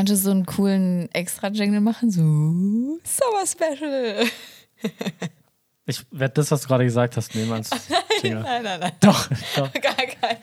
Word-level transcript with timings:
Kannst 0.00 0.14
du 0.14 0.16
so 0.16 0.30
einen 0.30 0.46
coolen 0.46 1.10
Extra-Jingle 1.12 1.82
machen? 1.82 2.10
So 2.10 2.22
Summer 3.04 3.46
Special. 3.46 4.24
Ich 5.84 6.06
werde 6.10 6.32
das, 6.32 6.50
was 6.50 6.62
du 6.62 6.68
gerade 6.68 6.84
gesagt 6.84 7.18
hast, 7.18 7.34
nehmen 7.34 7.52
als 7.52 7.68
Jingle. 8.22 8.40
Nein, 8.40 8.62
nein, 8.62 8.80
nein. 8.80 8.92
Doch, 9.00 9.28
doch. 9.56 9.70
Gar 9.74 9.92
keinen 9.92 10.38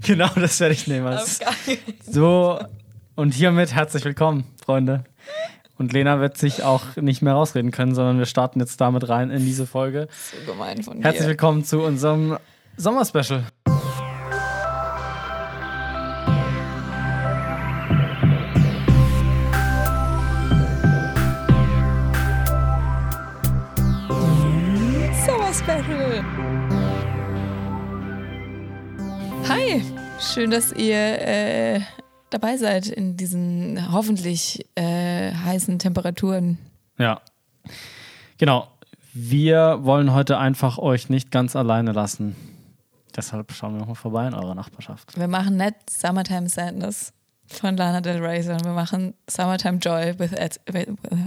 genau, 0.02 0.30
das 0.34 0.58
werde 0.60 0.72
ich 0.72 0.86
nehmen 0.86 1.08
als. 1.08 1.40
So, 2.10 2.58
und 3.16 3.34
hiermit 3.34 3.74
herzlich 3.74 4.02
willkommen, 4.06 4.44
Freunde. 4.64 5.04
Und 5.76 5.92
Lena 5.92 6.18
wird 6.18 6.38
sich 6.38 6.62
auch 6.62 6.96
nicht 6.96 7.20
mehr 7.20 7.34
rausreden 7.34 7.70
können, 7.70 7.94
sondern 7.94 8.18
wir 8.18 8.24
starten 8.24 8.60
jetzt 8.60 8.80
damit 8.80 9.10
rein 9.10 9.30
in 9.30 9.44
diese 9.44 9.66
Folge. 9.66 10.08
So 10.30 10.50
gemein 10.50 10.82
von 10.82 11.02
Herzlich 11.02 11.24
dir. 11.24 11.28
willkommen 11.28 11.66
zu 11.66 11.82
unserem 11.82 12.38
Sommerspecial. 12.78 13.44
Schön, 30.32 30.50
dass 30.50 30.72
ihr 30.72 30.96
äh, 30.96 31.80
dabei 32.30 32.56
seid 32.56 32.86
in 32.88 33.16
diesen 33.16 33.92
hoffentlich 33.92 34.64
äh, 34.74 35.32
heißen 35.32 35.78
Temperaturen. 35.78 36.58
Ja. 36.98 37.20
Genau. 38.38 38.68
Wir 39.14 39.80
wollen 39.82 40.14
heute 40.14 40.38
einfach 40.38 40.78
euch 40.78 41.10
nicht 41.10 41.30
ganz 41.30 41.54
alleine 41.54 41.92
lassen. 41.92 42.34
Deshalb 43.14 43.52
schauen 43.52 43.74
wir 43.74 43.80
nochmal 43.80 43.94
vorbei 43.94 44.26
in 44.26 44.32
eurer 44.34 44.54
Nachbarschaft. 44.54 45.18
Wir 45.18 45.28
machen 45.28 45.56
nicht 45.58 45.74
Summertime 45.90 46.48
Sadness 46.48 47.12
von 47.46 47.76
Lana 47.76 48.00
Del 48.00 48.24
Rey, 48.24 48.42
sondern 48.42 48.64
wir 48.64 48.72
machen 48.72 49.12
Summertime 49.28 49.78
Joy 49.78 50.18
with 50.18 50.32
Ed. 50.32 50.58
with- 50.66 50.88
with- 50.88 51.18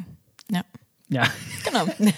Ja, 0.49 0.61
Ja. 1.09 1.23
genau. 1.63 1.85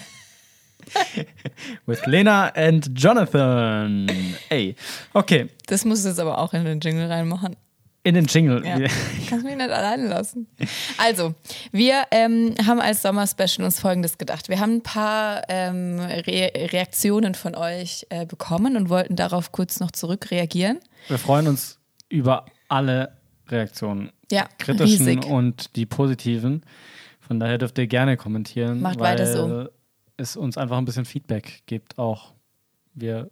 With 1.86 2.06
Lena 2.06 2.48
and 2.48 2.90
Jonathan. 2.94 4.08
Ey. 4.48 4.74
Okay. 5.12 5.48
Das 5.66 5.84
musst 5.84 6.04
du 6.04 6.08
jetzt 6.08 6.20
aber 6.20 6.38
auch 6.38 6.52
in 6.54 6.64
den 6.64 6.80
Jingle 6.80 7.06
reinmachen. 7.08 7.56
In 8.04 8.14
den 8.14 8.26
Jingle. 8.26 8.64
Ja. 8.64 8.78
Kannst 9.28 9.44
mich 9.44 9.56
nicht 9.56 9.70
alleine 9.70 10.08
lassen. 10.08 10.46
Also, 10.96 11.34
wir 11.72 12.04
ähm, 12.10 12.54
haben 12.66 12.80
als 12.80 13.02
Sommer-Special 13.02 13.64
uns 13.64 13.80
Folgendes 13.80 14.16
gedacht. 14.16 14.48
Wir 14.48 14.60
haben 14.60 14.76
ein 14.76 14.82
paar 14.82 15.42
ähm, 15.48 15.98
Re 16.00 16.52
Reaktionen 16.72 17.34
von 17.34 17.54
euch 17.54 18.06
äh, 18.08 18.24
bekommen 18.24 18.76
und 18.76 18.88
wollten 18.88 19.16
darauf 19.16 19.52
kurz 19.52 19.80
noch 19.80 19.90
zurückreagieren. 19.90 20.78
Wir 21.08 21.18
freuen 21.18 21.48
uns 21.48 21.78
über 22.08 22.46
alle 22.68 23.12
Reaktionen. 23.48 24.10
Ja, 24.30 24.46
Kritischen 24.58 25.06
riesig. 25.06 25.26
und 25.26 25.76
die 25.76 25.84
positiven. 25.84 26.62
Von 27.20 27.40
daher 27.40 27.58
dürft 27.58 27.76
ihr 27.78 27.88
gerne 27.88 28.16
kommentieren. 28.16 28.80
Macht 28.80 29.00
weiter 29.00 29.26
so. 29.26 29.68
Es 30.18 30.36
uns 30.36 30.58
einfach 30.58 30.76
ein 30.76 30.84
bisschen 30.84 31.04
Feedback 31.06 31.62
gibt 31.66 31.96
auch. 31.98 32.32
Wir 32.94 33.30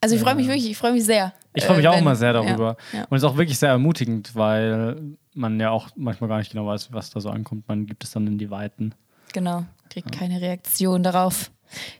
Also 0.00 0.14
ich 0.16 0.20
freue 0.20 0.34
mich 0.34 0.46
wirklich, 0.46 0.68
ich 0.70 0.76
freue 0.76 0.92
mich 0.92 1.04
sehr. 1.04 1.32
Ich 1.54 1.64
freue 1.64 1.76
mich 1.76 1.86
äh, 1.86 1.88
auch 1.88 1.94
wenn- 1.94 2.00
immer 2.02 2.16
sehr 2.16 2.32
darüber. 2.34 2.76
Ja, 2.92 2.98
ja. 3.00 3.04
Und 3.08 3.16
es 3.16 3.22
ist 3.22 3.28
auch 3.28 3.36
wirklich 3.36 3.58
sehr 3.58 3.70
ermutigend, 3.70 4.34
weil 4.34 5.00
man 5.32 5.58
ja 5.60 5.70
auch 5.70 5.88
manchmal 5.96 6.28
gar 6.28 6.38
nicht 6.38 6.50
genau 6.50 6.66
weiß, 6.66 6.92
was 6.92 7.10
da 7.10 7.20
so 7.20 7.30
ankommt. 7.30 7.66
Man 7.68 7.86
gibt 7.86 8.04
es 8.04 8.10
dann 8.10 8.26
in 8.26 8.36
die 8.38 8.50
Weiten. 8.50 8.94
Genau, 9.32 9.64
kriegt 9.90 10.12
keine 10.12 10.40
Reaktion 10.40 11.02
darauf. 11.02 11.50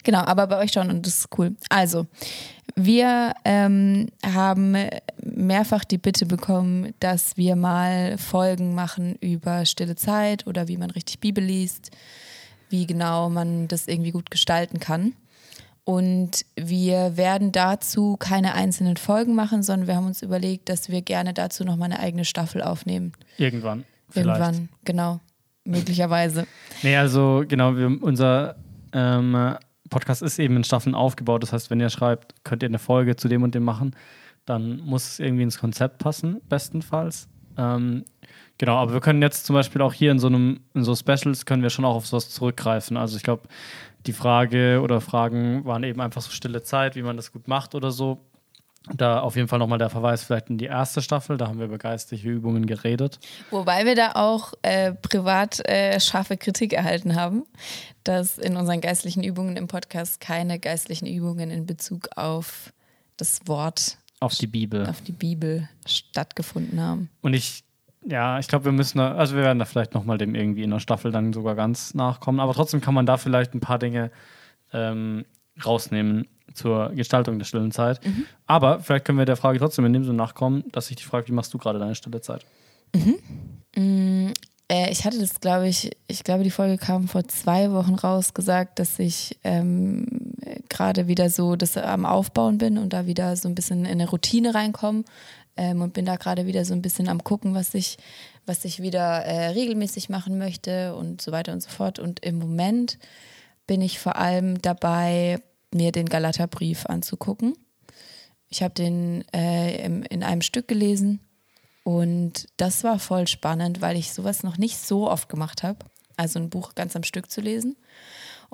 Genau, 0.04 0.20
aber 0.20 0.46
bei 0.46 0.58
euch 0.58 0.72
schon 0.72 0.90
und 0.90 1.04
das 1.06 1.18
ist 1.18 1.28
cool. 1.38 1.56
Also, 1.70 2.06
wir 2.76 3.32
ähm, 3.44 4.08
haben 4.24 4.76
mehrfach 5.22 5.84
die 5.84 5.98
Bitte 5.98 6.24
bekommen, 6.24 6.94
dass 7.00 7.36
wir 7.36 7.56
mal 7.56 8.16
Folgen 8.16 8.74
machen 8.74 9.16
über 9.20 9.66
stille 9.66 9.96
Zeit 9.96 10.46
oder 10.46 10.68
wie 10.68 10.76
man 10.76 10.90
richtig 10.90 11.18
Bibel 11.20 11.42
liest, 11.44 11.90
wie 12.68 12.86
genau 12.86 13.28
man 13.30 13.68
das 13.68 13.88
irgendwie 13.88 14.10
gut 14.10 14.30
gestalten 14.30 14.80
kann. 14.80 15.12
Und 15.84 16.44
wir 16.56 17.16
werden 17.16 17.52
dazu 17.52 18.16
keine 18.16 18.54
einzelnen 18.54 18.96
Folgen 18.96 19.36
machen, 19.36 19.62
sondern 19.62 19.86
wir 19.86 19.94
haben 19.94 20.06
uns 20.06 20.20
überlegt, 20.20 20.68
dass 20.68 20.88
wir 20.88 21.00
gerne 21.00 21.32
dazu 21.32 21.62
nochmal 21.64 21.92
eine 21.92 22.00
eigene 22.00 22.24
Staffel 22.24 22.60
aufnehmen. 22.60 23.12
Irgendwann. 23.38 23.84
Vielleicht. 24.10 24.40
Irgendwann, 24.40 24.68
genau. 24.84 25.20
Möglicherweise. 25.64 26.46
Nee, 26.82 26.96
also 26.96 27.44
genau, 27.46 27.76
wir, 27.76 28.02
unser 28.02 28.56
ähm, 28.92 29.56
Podcast 29.88 30.22
ist 30.22 30.38
eben 30.38 30.56
in 30.56 30.64
Staffeln 30.64 30.94
aufgebaut. 30.94 31.42
Das 31.42 31.52
heißt, 31.52 31.70
wenn 31.70 31.80
ihr 31.80 31.90
schreibt, 31.90 32.34
könnt 32.44 32.62
ihr 32.64 32.68
eine 32.68 32.78
Folge 32.78 33.14
zu 33.14 33.28
dem 33.28 33.42
und 33.44 33.54
dem 33.54 33.62
machen, 33.62 33.94
dann 34.44 34.80
muss 34.80 35.08
es 35.08 35.18
irgendwie 35.20 35.42
ins 35.42 35.58
Konzept 35.58 35.98
passen, 35.98 36.40
bestenfalls. 36.48 37.28
Ähm, 37.56 38.04
genau, 38.58 38.76
aber 38.76 38.92
wir 38.92 39.00
können 39.00 39.22
jetzt 39.22 39.46
zum 39.46 39.54
Beispiel 39.54 39.82
auch 39.82 39.92
hier 39.92 40.10
in 40.10 40.18
so 40.18 40.26
einem, 40.26 40.60
in 40.74 40.84
so 40.84 40.94
Specials 40.94 41.46
können 41.46 41.62
wir 41.62 41.70
schon 41.70 41.84
auch 41.84 41.94
auf 41.94 42.06
sowas 42.06 42.30
zurückgreifen. 42.30 42.96
Also 42.96 43.16
ich 43.16 43.22
glaube, 43.22 43.48
die 44.06 44.12
Frage 44.12 44.80
oder 44.82 45.00
Fragen 45.00 45.64
waren 45.64 45.82
eben 45.82 46.00
einfach 46.00 46.22
so 46.22 46.30
stille 46.30 46.62
Zeit, 46.62 46.96
wie 46.96 47.02
man 47.02 47.16
das 47.16 47.32
gut 47.32 47.48
macht 47.48 47.74
oder 47.74 47.90
so. 47.90 48.20
Da 48.94 49.18
auf 49.18 49.34
jeden 49.34 49.48
Fall 49.48 49.58
nochmal 49.58 49.78
der 49.78 49.90
Verweis 49.90 50.22
vielleicht 50.22 50.48
in 50.48 50.58
die 50.58 50.66
erste 50.66 51.02
Staffel, 51.02 51.36
da 51.36 51.48
haben 51.48 51.58
wir 51.58 51.66
über 51.66 51.78
geistliche 51.78 52.28
Übungen 52.28 52.66
geredet. 52.66 53.18
Wobei 53.50 53.84
wir 53.84 53.96
da 53.96 54.12
auch 54.12 54.52
äh, 54.62 54.92
privat 54.92 55.58
äh, 55.68 55.98
scharfe 55.98 56.36
Kritik 56.36 56.72
erhalten 56.72 57.16
haben, 57.16 57.42
dass 58.04 58.38
in 58.38 58.56
unseren 58.56 58.80
geistlichen 58.80 59.24
Übungen 59.24 59.56
im 59.56 59.66
Podcast 59.66 60.20
keine 60.20 60.60
geistlichen 60.60 61.06
Übungen 61.06 61.50
in 61.50 61.66
Bezug 61.66 62.10
auf 62.14 62.72
das 63.16 63.40
Wort, 63.46 63.98
Auf 64.20 64.34
die 64.34 64.46
Bibel. 64.46 64.86
auf 64.86 65.02
die 65.02 65.12
Bibel 65.12 65.68
stattgefunden 65.86 66.80
haben. 66.80 67.10
Und 67.20 67.34
ich, 67.34 67.64
ja, 68.04 68.38
ich 68.38 68.48
glaube, 68.48 68.64
wir 68.64 68.72
müssen, 68.72 68.98
da, 68.98 69.14
also 69.14 69.36
wir 69.36 69.42
werden 69.42 69.58
da 69.58 69.64
vielleicht 69.66 69.94
nochmal 69.94 70.16
dem 70.16 70.34
irgendwie 70.34 70.62
in 70.62 70.70
der 70.70 70.80
Staffel 70.80 71.12
dann 71.12 71.32
sogar 71.32 71.54
ganz 71.54 71.94
nachkommen. 71.94 72.40
Aber 72.40 72.54
trotzdem 72.54 72.80
kann 72.80 72.94
man 72.94 73.06
da 73.06 73.18
vielleicht 73.18 73.54
ein 73.54 73.60
paar 73.60 73.78
Dinge 73.78 74.10
ähm, 74.72 75.24
rausnehmen 75.64 76.28
zur 76.54 76.90
Gestaltung 76.94 77.38
der 77.38 77.44
stillen 77.44 77.72
Zeit. 77.72 78.00
Aber 78.46 78.80
vielleicht 78.80 79.04
können 79.04 79.18
wir 79.18 79.26
der 79.26 79.36
Frage 79.36 79.58
trotzdem 79.58 79.84
in 79.84 79.92
dem 79.92 80.04
Sinne 80.04 80.16
nachkommen, 80.16 80.64
dass 80.72 80.90
ich 80.90 80.96
dich 80.96 81.06
frage, 81.06 81.28
wie 81.28 81.32
machst 81.32 81.52
du 81.52 81.58
gerade 81.58 81.78
deine 81.78 81.94
stille 81.94 82.20
Zeit? 82.22 82.46
Äh, 84.68 84.90
ich 84.90 85.04
hatte 85.04 85.18
das, 85.18 85.40
glaube 85.40 85.68
ich, 85.68 85.90
ich 86.08 86.24
glaube, 86.24 86.44
die 86.44 86.50
Folge 86.50 86.78
kam 86.78 87.08
vor 87.08 87.26
zwei 87.28 87.70
Wochen 87.72 87.94
raus, 87.94 88.34
gesagt, 88.34 88.78
dass 88.78 88.98
ich 88.98 89.38
ähm, 89.44 90.06
äh, 90.06 90.25
gerade 90.68 91.08
wieder 91.08 91.30
so 91.30 91.56
das 91.56 91.76
am 91.76 92.06
Aufbauen 92.06 92.58
bin 92.58 92.78
und 92.78 92.92
da 92.92 93.06
wieder 93.06 93.36
so 93.36 93.48
ein 93.48 93.54
bisschen 93.54 93.84
in 93.84 93.92
eine 93.92 94.08
Routine 94.08 94.54
reinkomme 94.54 95.04
ähm, 95.56 95.82
und 95.82 95.92
bin 95.92 96.04
da 96.04 96.16
gerade 96.16 96.46
wieder 96.46 96.64
so 96.64 96.74
ein 96.74 96.82
bisschen 96.82 97.08
am 97.08 97.24
gucken, 97.24 97.54
was 97.54 97.74
ich, 97.74 97.98
was 98.44 98.64
ich 98.64 98.82
wieder 98.82 99.24
äh, 99.24 99.48
regelmäßig 99.48 100.08
machen 100.08 100.38
möchte 100.38 100.94
und 100.94 101.22
so 101.22 101.32
weiter 101.32 101.52
und 101.52 101.62
so 101.62 101.70
fort. 101.70 101.98
Und 101.98 102.24
im 102.24 102.38
Moment 102.38 102.98
bin 103.66 103.80
ich 103.80 103.98
vor 103.98 104.16
allem 104.16 104.60
dabei, 104.60 105.40
mir 105.72 105.92
den 105.92 106.08
Galaterbrief 106.08 106.86
anzugucken. 106.86 107.54
Ich 108.48 108.62
habe 108.62 108.74
den 108.74 109.24
äh, 109.32 109.84
im, 109.84 110.02
in 110.04 110.22
einem 110.22 110.42
Stück 110.42 110.68
gelesen 110.68 111.20
und 111.82 112.48
das 112.56 112.84
war 112.84 112.98
voll 112.98 113.26
spannend, 113.26 113.80
weil 113.80 113.96
ich 113.96 114.12
sowas 114.12 114.42
noch 114.42 114.58
nicht 114.58 114.78
so 114.78 115.10
oft 115.10 115.28
gemacht 115.28 115.62
habe. 115.62 115.86
Also 116.16 116.38
ein 116.38 116.50
Buch 116.50 116.74
ganz 116.74 116.96
am 116.96 117.02
Stück 117.02 117.30
zu 117.30 117.40
lesen. 117.40 117.76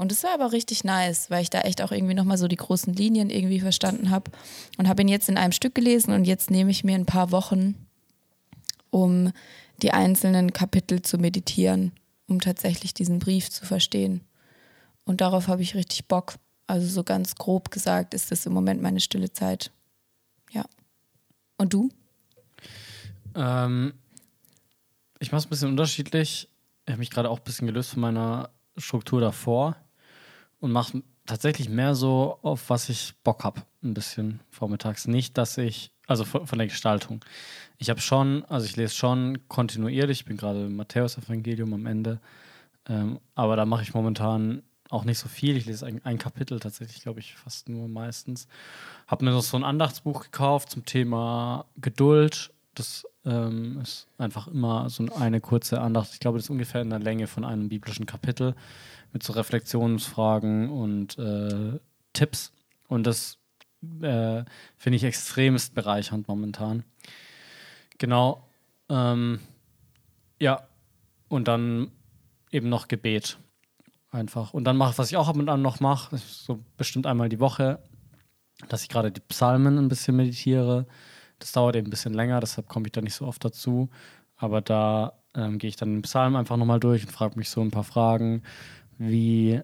Und 0.03 0.11
es 0.11 0.25
war 0.25 0.35
aber 0.35 0.51
richtig 0.51 0.83
nice, 0.83 1.31
weil 1.31 1.43
ich 1.43 1.51
da 1.51 1.61
echt 1.61 1.81
auch 1.81 1.93
irgendwie 1.93 2.15
nochmal 2.15 2.37
so 2.37 2.49
die 2.49 2.57
großen 2.57 2.93
Linien 2.93 3.31
irgendwie 3.31 3.61
verstanden 3.61 4.11
habe. 4.11 4.33
Und 4.77 4.89
habe 4.89 5.03
ihn 5.03 5.07
jetzt 5.07 5.29
in 5.29 5.37
einem 5.37 5.53
Stück 5.53 5.77
gelesen 5.77 6.13
und 6.13 6.25
jetzt 6.25 6.51
nehme 6.51 6.73
ich 6.73 6.83
mir 6.83 6.97
ein 6.97 7.07
paar 7.07 7.31
Wochen, 7.31 7.77
um 8.91 9.31
die 9.81 9.93
einzelnen 9.93 10.53
Kapitel 10.53 11.03
zu 11.03 11.19
meditieren, 11.19 11.93
um 12.27 12.41
tatsächlich 12.41 12.95
diesen 12.95 13.21
Brief 13.21 13.49
zu 13.49 13.65
verstehen. 13.65 14.23
Und 15.05 15.21
darauf 15.21 15.47
habe 15.47 15.63
ich 15.63 15.77
richtig 15.77 16.09
Bock. 16.09 16.35
Also 16.67 16.89
so 16.89 17.05
ganz 17.05 17.37
grob 17.37 17.71
gesagt 17.71 18.13
ist 18.13 18.33
das 18.33 18.45
im 18.45 18.53
Moment 18.53 18.83
meine 18.83 18.99
stille 18.99 19.33
Zeit. 19.33 19.71
Ja. 20.51 20.65
Und 21.59 21.75
du? 21.75 21.91
Ähm, 23.37 23.95
ich 25.21 25.31
mache 25.31 25.39
es 25.39 25.47
ein 25.47 25.51
bisschen 25.51 25.69
unterschiedlich. 25.69 26.49
Ich 26.87 26.91
habe 26.91 26.99
mich 26.99 27.11
gerade 27.11 27.31
auch 27.31 27.39
ein 27.39 27.45
bisschen 27.45 27.69
gelöst 27.69 27.91
von 27.91 28.01
meiner 28.01 28.51
Struktur 28.77 29.21
davor 29.21 29.77
und 30.63 30.71
mache 30.71 31.03
tatsächlich 31.27 31.69
mehr 31.69 31.97
so, 31.97 32.39
auf 32.43 32.71
was 32.71 32.89
ich 32.89 33.15
Bock 33.25 33.43
habe, 33.43 33.63
ein 33.83 33.95
bisschen 33.95 34.41
vormittags. 34.49 35.09
Nicht, 35.09 35.37
dass 35.37 35.59
ich, 35.59 35.93
also 36.07 36.25
von, 36.25 36.47
von 36.47 36.57
der 36.57 36.69
Gestaltung. 36.69 37.25
Ich 37.79 37.91
habe 37.91 38.01
schon, 38.01 38.45
also 38.45 38.65
ich 38.65 38.77
lese 38.77 38.95
schon 38.95 39.49
kontinuierlich, 39.49 40.21
ich 40.21 40.25
bin 40.25 40.37
gerade 40.37 40.67
im 40.67 40.77
Matthäus-Evangelium 40.77 41.75
am 41.75 41.87
Ende, 41.87 42.21
ähm, 42.89 43.19
aber 43.35 43.57
da 43.57 43.67
mache 43.67 43.83
ich 43.83 43.93
momentan 43.93 44.63
auch 44.89 45.05
nicht 45.05 45.19
so 45.19 45.29
viel. 45.29 45.57
Ich 45.57 45.67
lese 45.67 45.85
ein, 45.85 46.01
ein 46.05 46.19
Kapitel 46.19 46.61
tatsächlich, 46.61 47.03
glaube 47.03 47.19
ich, 47.19 47.35
fast 47.35 47.69
nur 47.69 47.89
meistens. 47.89 48.47
Habe 49.09 49.25
mir 49.25 49.33
noch 49.33 49.43
so 49.43 49.57
ein 49.57 49.65
Andachtsbuch 49.65 50.23
gekauft 50.23 50.71
zum 50.71 50.85
Thema 50.85 51.65
Geduld. 51.77 52.53
Das 52.75 53.05
ähm, 53.25 53.81
ist 53.81 54.09
einfach 54.19 54.49
immer 54.49 54.91
so 54.91 55.07
eine 55.15 55.41
kurze 55.41 55.81
Andacht. 55.81 56.11
Ich 56.13 56.21
glaube, 56.21 56.39
das 56.39 56.47
ist 56.47 56.51
ungefähr 56.51 56.83
in 56.83 56.91
der 56.91 56.99
Länge 56.99 57.27
von 57.27 57.45
einem 57.45 57.69
biblischen 57.69 58.07
Kapitel 58.07 58.55
mit 59.13 59.23
so 59.23 59.33
Reflexionsfragen 59.33 60.71
und 60.71 61.19
äh, 61.19 61.79
Tipps. 62.13 62.53
Und 62.89 63.07
das 63.07 63.39
äh, 64.01 64.45
finde 64.77 64.97
ich 64.97 65.05
extremst 65.05 65.75
bereichernd 65.75 66.29
momentan. 66.29 66.85
Genau. 67.99 68.49
Ähm, 68.89 69.41
Ja. 70.39 70.67
Und 71.29 71.49
dann 71.49 71.91
eben 72.51 72.69
noch 72.69 72.89
Gebet. 72.89 73.39
Einfach. 74.11 74.53
Und 74.53 74.65
dann 74.65 74.77
mache 74.77 74.99
was 74.99 75.11
ich 75.11 75.17
auch 75.17 75.29
ab 75.29 75.37
und 75.37 75.49
an 75.49 75.63
noch 75.63 75.81
mache, 75.81 76.19
so 76.19 76.61
bestimmt 76.77 77.07
einmal 77.07 77.31
die 77.31 77.41
Woche, 77.41 77.79
dass 78.69 78.83
ich 78.83 78.91
gerade 78.91 79.11
die 79.11 79.23
Psalmen 79.23 79.79
ein 79.79 79.89
bisschen 79.89 80.17
meditiere. 80.17 80.87
Das 81.43 81.51
dauert 81.51 81.75
eben 81.75 81.89
ein 81.89 81.91
bisschen 81.91 82.15
länger, 82.15 82.39
deshalb 82.39 82.69
komme 82.69 82.87
ich 82.87 82.93
da 82.93 83.01
nicht 83.01 83.15
so 83.15 83.27
oft 83.27 83.45
dazu. 83.45 83.91
Aber 84.37 84.61
da 84.61 85.15
ähm, 85.35 85.59
gehe 85.59 85.69
ich 85.69 85.77
dann 85.77 85.93
den 85.93 86.03
Psalm 86.03 86.37
einfach 86.37 86.57
nochmal 86.57 86.79
durch 86.79 87.05
und 87.05 87.11
frage 87.11 87.37
mich 87.37 87.51
so 87.51 87.61
ein 87.61 87.73
paar 87.73 87.83
Fragen, 87.83 88.45
wie 88.97 89.61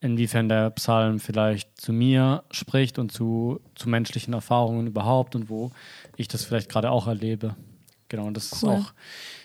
inwiefern 0.00 0.50
der 0.50 0.68
Psalm 0.70 1.18
vielleicht 1.18 1.80
zu 1.80 1.94
mir 1.94 2.44
spricht 2.50 2.98
und 2.98 3.10
zu, 3.10 3.58
zu 3.74 3.88
menschlichen 3.88 4.34
Erfahrungen 4.34 4.86
überhaupt 4.86 5.34
und 5.34 5.48
wo 5.48 5.72
ich 6.16 6.28
das 6.28 6.44
vielleicht 6.44 6.68
gerade 6.68 6.90
auch 6.90 7.06
erlebe. 7.06 7.56
Genau, 8.08 8.26
und 8.26 8.36
das 8.36 8.52
cool. 8.52 8.56
ist 8.56 8.64
auch 8.64 8.92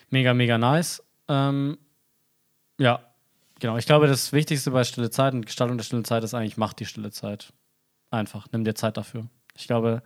mega, 0.10 0.34
mega 0.34 0.58
nice. 0.58 1.02
Ähm, 1.30 1.78
ja, 2.78 3.00
genau. 3.62 3.78
Ich 3.78 3.86
glaube, 3.86 4.08
das 4.08 4.34
Wichtigste 4.34 4.72
bei 4.72 4.84
Stille 4.84 5.10
Zeit 5.10 5.34
und 5.34 5.46
Gestaltung 5.46 5.78
der 5.78 5.86
Stille 5.86 6.04
Zeit 6.04 6.26
ist 6.26 6.34
eigentlich, 6.34 6.58
mach 6.58 6.74
die 6.74 6.86
Stille 6.86 7.12
Zeit. 7.12 7.54
Einfach, 8.12 8.48
nimm 8.52 8.66
dir 8.66 8.76
Zeit 8.76 8.98
dafür. 8.98 9.28
Ich 9.56 9.66
glaube, 9.68 10.04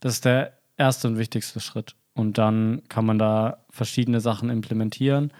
das 0.00 0.14
ist 0.14 0.24
der 0.24 0.59
erste 0.80 1.06
und 1.06 1.18
wichtigste 1.18 1.60
Schritt. 1.60 1.94
Und 2.14 2.38
dann 2.38 2.82
kann 2.88 3.06
man 3.06 3.18
da 3.18 3.58
verschiedene 3.70 4.20
Sachen 4.20 4.50
implementieren. 4.50 5.32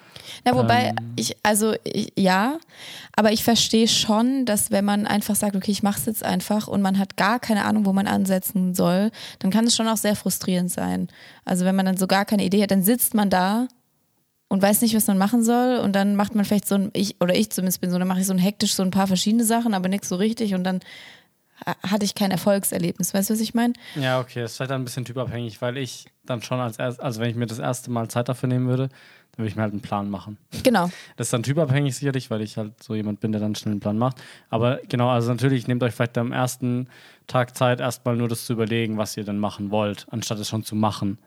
Na, 0.45 0.55
wobei 0.55 0.91
ähm, 0.91 1.15
ich, 1.17 1.37
also 1.43 1.75
ich, 1.83 2.13
ja, 2.17 2.59
aber 3.17 3.33
ich 3.33 3.43
verstehe 3.43 3.89
schon, 3.89 4.47
dass 4.47 4.71
wenn 4.71 4.85
man 4.85 5.07
einfach 5.07 5.35
sagt, 5.35 5.57
okay, 5.57 5.73
ich 5.73 5.83
mache 5.83 5.99
es 5.99 6.07
jetzt 6.07 6.25
einfach 6.25 6.69
und 6.69 6.81
man 6.81 6.99
hat 6.99 7.17
gar 7.17 7.41
keine 7.41 7.65
Ahnung, 7.65 7.87
wo 7.87 7.93
man 7.93 8.07
ansetzen 8.07 8.75
soll, 8.75 9.11
dann 9.41 9.51
kann 9.51 9.67
es 9.67 9.75
schon 9.75 9.89
auch 9.89 9.97
sehr 9.97 10.15
frustrierend 10.15 10.71
sein. 10.71 11.09
Also 11.45 11.65
wenn 11.65 11.75
man 11.75 11.87
dann 11.87 11.97
so 11.97 12.07
gar 12.07 12.25
keine 12.25 12.45
Idee 12.45 12.63
hat, 12.63 12.71
dann 12.71 12.85
sitzt 12.85 13.15
man 13.15 13.31
da 13.31 13.67
und 14.49 14.63
weiß 14.63 14.83
nicht, 14.83 14.95
was 14.95 15.09
man 15.09 15.19
machen 15.19 15.43
soll 15.43 15.79
und 15.79 15.93
dann 15.95 16.15
macht 16.15 16.35
man 16.35 16.45
vielleicht 16.45 16.69
so 16.69 16.77
ein, 16.77 16.91
ich 16.93 17.21
oder 17.21 17.35
ich 17.35 17.51
zumindest 17.51 17.81
bin 17.81 17.91
so, 17.91 17.99
dann 17.99 18.09
mache 18.09 18.21
ich 18.21 18.27
so 18.27 18.33
ein 18.33 18.39
hektisch 18.39 18.75
so 18.75 18.83
ein 18.85 18.91
paar 18.93 19.09
verschiedene 19.09 19.45
Sachen, 19.45 19.75
aber 19.75 19.89
nichts 19.89 20.09
so 20.09 20.17
richtig 20.17 20.55
und 20.55 20.65
dann 20.65 20.81
hatte 21.67 22.05
ich 22.05 22.15
kein 22.15 22.31
Erfolgserlebnis. 22.31 23.15
Weißt 23.15 23.31
du, 23.31 23.35
was 23.35 23.41
ich 23.41 23.55
meine? 23.55 23.75
Ja, 23.95 24.21
okay, 24.21 24.43
das 24.43 24.53
ist 24.53 24.61
halt 24.61 24.71
ein 24.71 24.85
bisschen 24.85 25.05
typabhängig, 25.05 25.61
weil 25.61 25.77
ich 25.77 26.07
dann 26.25 26.43
schon 26.43 26.61
als 26.61 26.79
erst, 26.79 27.01
also 27.01 27.21
wenn 27.21 27.31
ich 27.31 27.37
mir 27.37 27.47
das 27.47 27.59
erste 27.59 27.91
Mal 27.91 28.09
Zeit 28.09 28.29
dafür 28.29 28.49
nehmen 28.49 28.69
würde, 28.69 28.89
dann 28.89 29.39
würde 29.39 29.49
ich 29.49 29.57
mir 29.57 29.63
halt 29.63 29.73
einen 29.73 29.83
Plan 29.83 30.11
machen. 30.11 30.39
Genau. 30.63 30.91
Das 31.17 31.29
ist 31.29 31.33
dann 31.33 31.43
typabhängig 31.43 31.95
sicherlich, 31.95 32.31
weil 32.31 32.43
ich 32.43 32.57
halt 32.57 32.83
so 32.83 32.95
jemand 32.95 33.21
bin, 33.21 33.33
der 33.33 33.41
dann 33.41 33.55
schnell 33.55 33.73
einen 33.73 33.81
Plan 33.81 33.99
macht. 33.99 34.17
Aber 34.49 34.81
genau, 34.89 35.09
also 35.09 35.31
natürlich 35.31 35.67
nehmt 35.67 35.83
euch 35.83 35.95
vielleicht 35.95 36.19
am 36.19 36.33
ersten 36.33 36.89
Tag 37.27 37.57
Zeit, 37.57 37.81
erstmal 37.81 38.17
nur 38.17 38.29
das 38.29 38.47
zu 38.47 38.53
überlegen, 38.53 38.97
was 38.97 39.17
ihr 39.17 39.25
dann 39.25 39.39
machen 39.39 39.71
wollt, 39.71 40.07
anstatt 40.11 40.39
es 40.39 40.49
schon 40.49 40.65
zu 40.65 40.75
machen. 40.75 41.19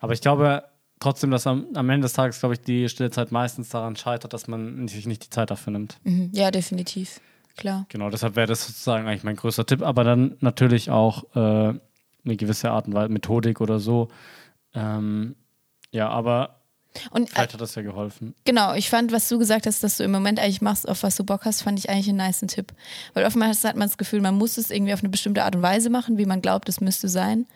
Aber 0.00 0.12
ich 0.12 0.20
glaube 0.20 0.64
trotzdem, 0.98 1.30
dass 1.30 1.46
am, 1.46 1.66
am 1.74 1.88
Ende 1.90 2.06
des 2.06 2.12
Tages, 2.12 2.40
glaube 2.40 2.54
ich, 2.54 2.60
die 2.60 2.88
Stillzeit 2.88 3.32
meistens 3.32 3.70
daran 3.70 3.96
scheitert, 3.96 4.32
dass 4.32 4.48
man 4.48 4.88
sich 4.88 5.06
nicht 5.06 5.24
die 5.24 5.30
Zeit 5.30 5.50
dafür 5.50 5.72
nimmt. 5.72 5.98
Mhm. 6.04 6.30
Ja, 6.32 6.50
definitiv 6.50 7.20
klar. 7.56 7.86
Genau, 7.88 8.10
deshalb 8.10 8.36
wäre 8.36 8.46
das 8.46 8.66
sozusagen 8.66 9.06
eigentlich 9.06 9.24
mein 9.24 9.36
größter 9.36 9.66
Tipp, 9.66 9.82
aber 9.82 10.04
dann 10.04 10.36
natürlich 10.40 10.90
auch 10.90 11.24
äh, 11.34 11.74
eine 12.24 12.36
gewisse 12.36 12.70
Art 12.70 12.86
und 12.86 12.94
Weise, 12.94 13.08
Methodik 13.08 13.60
oder 13.60 13.78
so. 13.78 14.08
Ähm, 14.74 15.36
ja, 15.92 16.08
aber 16.08 16.60
und, 17.10 17.24
äh, 17.24 17.32
vielleicht 17.32 17.54
hat 17.54 17.60
das 17.60 17.74
ja 17.74 17.82
geholfen. 17.82 18.34
Genau, 18.44 18.74
ich 18.74 18.90
fand, 18.90 19.12
was 19.12 19.28
du 19.28 19.38
gesagt 19.38 19.66
hast, 19.66 19.82
dass 19.82 19.96
du 19.96 20.04
im 20.04 20.10
Moment 20.10 20.38
eigentlich 20.38 20.60
machst, 20.60 20.88
auf 20.88 21.02
was 21.02 21.16
du 21.16 21.24
Bock 21.24 21.44
hast, 21.44 21.62
fand 21.62 21.78
ich 21.78 21.88
eigentlich 21.88 22.08
einen 22.08 22.18
nice 22.18 22.40
Tipp. 22.40 22.72
Weil 23.14 23.24
oftmals 23.24 23.64
hat 23.64 23.76
man 23.76 23.88
das 23.88 23.98
Gefühl, 23.98 24.20
man 24.20 24.36
muss 24.36 24.58
es 24.58 24.70
irgendwie 24.70 24.92
auf 24.92 25.00
eine 25.00 25.08
bestimmte 25.08 25.44
Art 25.44 25.56
und 25.56 25.62
Weise 25.62 25.90
machen, 25.90 26.18
wie 26.18 26.26
man 26.26 26.42
glaubt, 26.42 26.68
es 26.68 26.80
müsste 26.80 27.08
sein. 27.08 27.46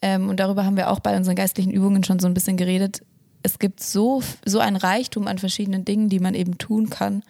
Ähm, 0.00 0.28
und 0.28 0.40
darüber 0.40 0.64
haben 0.64 0.76
wir 0.76 0.90
auch 0.90 1.00
bei 1.00 1.16
unseren 1.16 1.36
geistlichen 1.36 1.70
Übungen 1.70 2.02
schon 2.04 2.18
so 2.18 2.26
ein 2.26 2.34
bisschen 2.34 2.56
geredet. 2.56 3.02
Es 3.44 3.58
gibt 3.58 3.82
so, 3.82 4.22
so 4.44 4.58
ein 4.58 4.76
Reichtum 4.76 5.26
an 5.26 5.38
verschiedenen 5.38 5.84
Dingen, 5.84 6.08
die 6.08 6.20
man 6.20 6.34
eben 6.34 6.58
tun 6.58 6.90
kann. 6.90 7.22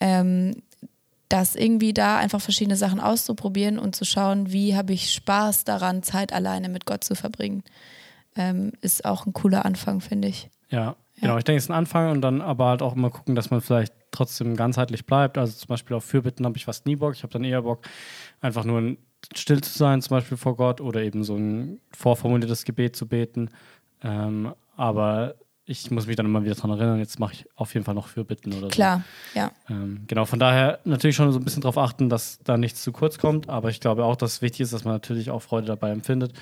Ähm, 0.00 0.62
dass 1.28 1.54
irgendwie 1.54 1.92
da 1.92 2.16
einfach 2.16 2.40
verschiedene 2.40 2.76
Sachen 2.76 3.00
auszuprobieren 3.00 3.78
und 3.78 3.94
zu 3.94 4.04
schauen, 4.04 4.52
wie 4.52 4.76
habe 4.76 4.92
ich 4.92 5.12
Spaß 5.12 5.64
daran, 5.64 6.02
Zeit 6.02 6.32
alleine 6.32 6.68
mit 6.68 6.86
Gott 6.86 7.04
zu 7.04 7.14
verbringen, 7.14 7.62
ähm, 8.36 8.72
ist 8.80 9.04
auch 9.04 9.26
ein 9.26 9.32
cooler 9.32 9.64
Anfang, 9.64 10.00
finde 10.00 10.28
ich. 10.28 10.48
Ja, 10.70 10.96
ja, 11.20 11.22
genau. 11.22 11.38
Ich 11.38 11.44
denke, 11.44 11.58
es 11.58 11.64
ist 11.64 11.70
ein 11.70 11.76
Anfang 11.76 12.10
und 12.10 12.20
dann 12.20 12.40
aber 12.40 12.66
halt 12.66 12.82
auch 12.82 12.94
immer 12.94 13.10
gucken, 13.10 13.34
dass 13.34 13.50
man 13.50 13.60
vielleicht 13.60 13.92
trotzdem 14.10 14.56
ganzheitlich 14.56 15.04
bleibt. 15.04 15.36
Also 15.36 15.54
zum 15.54 15.68
Beispiel 15.68 15.96
auf 15.96 16.04
Fürbitten 16.04 16.46
habe 16.46 16.56
ich 16.56 16.64
fast 16.64 16.86
nie 16.86 16.96
Bock. 16.96 17.14
Ich 17.14 17.22
habe 17.22 17.32
dann 17.32 17.44
eher 17.44 17.62
Bock, 17.62 17.86
einfach 18.40 18.64
nur 18.64 18.96
still 19.34 19.60
zu 19.60 19.76
sein, 19.76 20.00
zum 20.00 20.16
Beispiel 20.16 20.36
vor 20.36 20.56
Gott 20.56 20.80
oder 20.80 21.02
eben 21.02 21.24
so 21.24 21.36
ein 21.36 21.80
vorformuliertes 21.92 22.64
Gebet 22.64 22.94
zu 22.96 23.06
beten. 23.06 23.50
Ähm, 24.02 24.54
aber 24.76 25.34
ich 25.68 25.90
muss 25.90 26.06
mich 26.06 26.16
dann 26.16 26.24
immer 26.24 26.44
wieder 26.44 26.54
daran 26.54 26.70
erinnern, 26.70 26.98
jetzt 26.98 27.20
mache 27.20 27.34
ich 27.34 27.46
auf 27.54 27.74
jeden 27.74 27.84
Fall 27.84 27.94
noch 27.94 28.08
Fürbitten 28.08 28.54
oder 28.54 28.62
so. 28.62 28.68
Klar, 28.68 29.04
ja. 29.34 29.52
Ähm, 29.68 30.04
genau, 30.06 30.24
von 30.24 30.38
daher 30.38 30.78
natürlich 30.84 31.14
schon 31.14 31.30
so 31.30 31.38
ein 31.38 31.44
bisschen 31.44 31.60
darauf 31.60 31.76
achten, 31.76 32.08
dass 32.08 32.38
da 32.42 32.56
nichts 32.56 32.82
zu 32.82 32.90
kurz 32.90 33.18
kommt, 33.18 33.50
aber 33.50 33.68
ich 33.68 33.78
glaube 33.78 34.04
auch, 34.04 34.16
dass 34.16 34.32
es 34.32 34.42
wichtig 34.42 34.60
ist, 34.60 34.72
dass 34.72 34.84
man 34.84 34.94
natürlich 34.94 35.30
auch 35.30 35.40
Freude 35.40 35.66
dabei 35.66 35.90
empfindet 35.90 36.32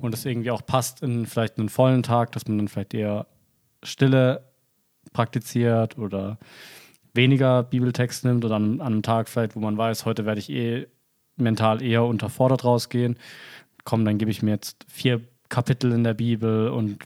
und 0.00 0.12
es 0.12 0.24
irgendwie 0.24 0.50
auch 0.50 0.66
passt 0.66 1.00
in 1.00 1.26
vielleicht 1.26 1.58
einen 1.58 1.68
vollen 1.68 2.02
Tag, 2.02 2.32
dass 2.32 2.48
man 2.48 2.58
dann 2.58 2.66
vielleicht 2.66 2.92
eher 2.92 3.26
Stille 3.84 4.42
praktiziert 5.12 5.96
oder 5.96 6.38
weniger 7.14 7.62
Bibeltext 7.62 8.24
nimmt 8.24 8.44
oder 8.44 8.56
an, 8.56 8.80
an 8.80 8.94
einem 8.94 9.02
Tag 9.02 9.28
vielleicht, 9.28 9.54
wo 9.54 9.60
man 9.60 9.78
weiß, 9.78 10.06
heute 10.06 10.26
werde 10.26 10.40
ich 10.40 10.50
eh 10.50 10.88
mental 11.36 11.82
eher 11.82 12.02
unterfordert 12.02 12.64
rausgehen. 12.64 13.16
Komm, 13.84 14.04
dann 14.04 14.18
gebe 14.18 14.32
ich 14.32 14.42
mir 14.42 14.50
jetzt 14.50 14.84
vier 14.88 15.20
Kapitel 15.48 15.92
in 15.92 16.02
der 16.02 16.14
Bibel 16.14 16.68
und 16.68 16.98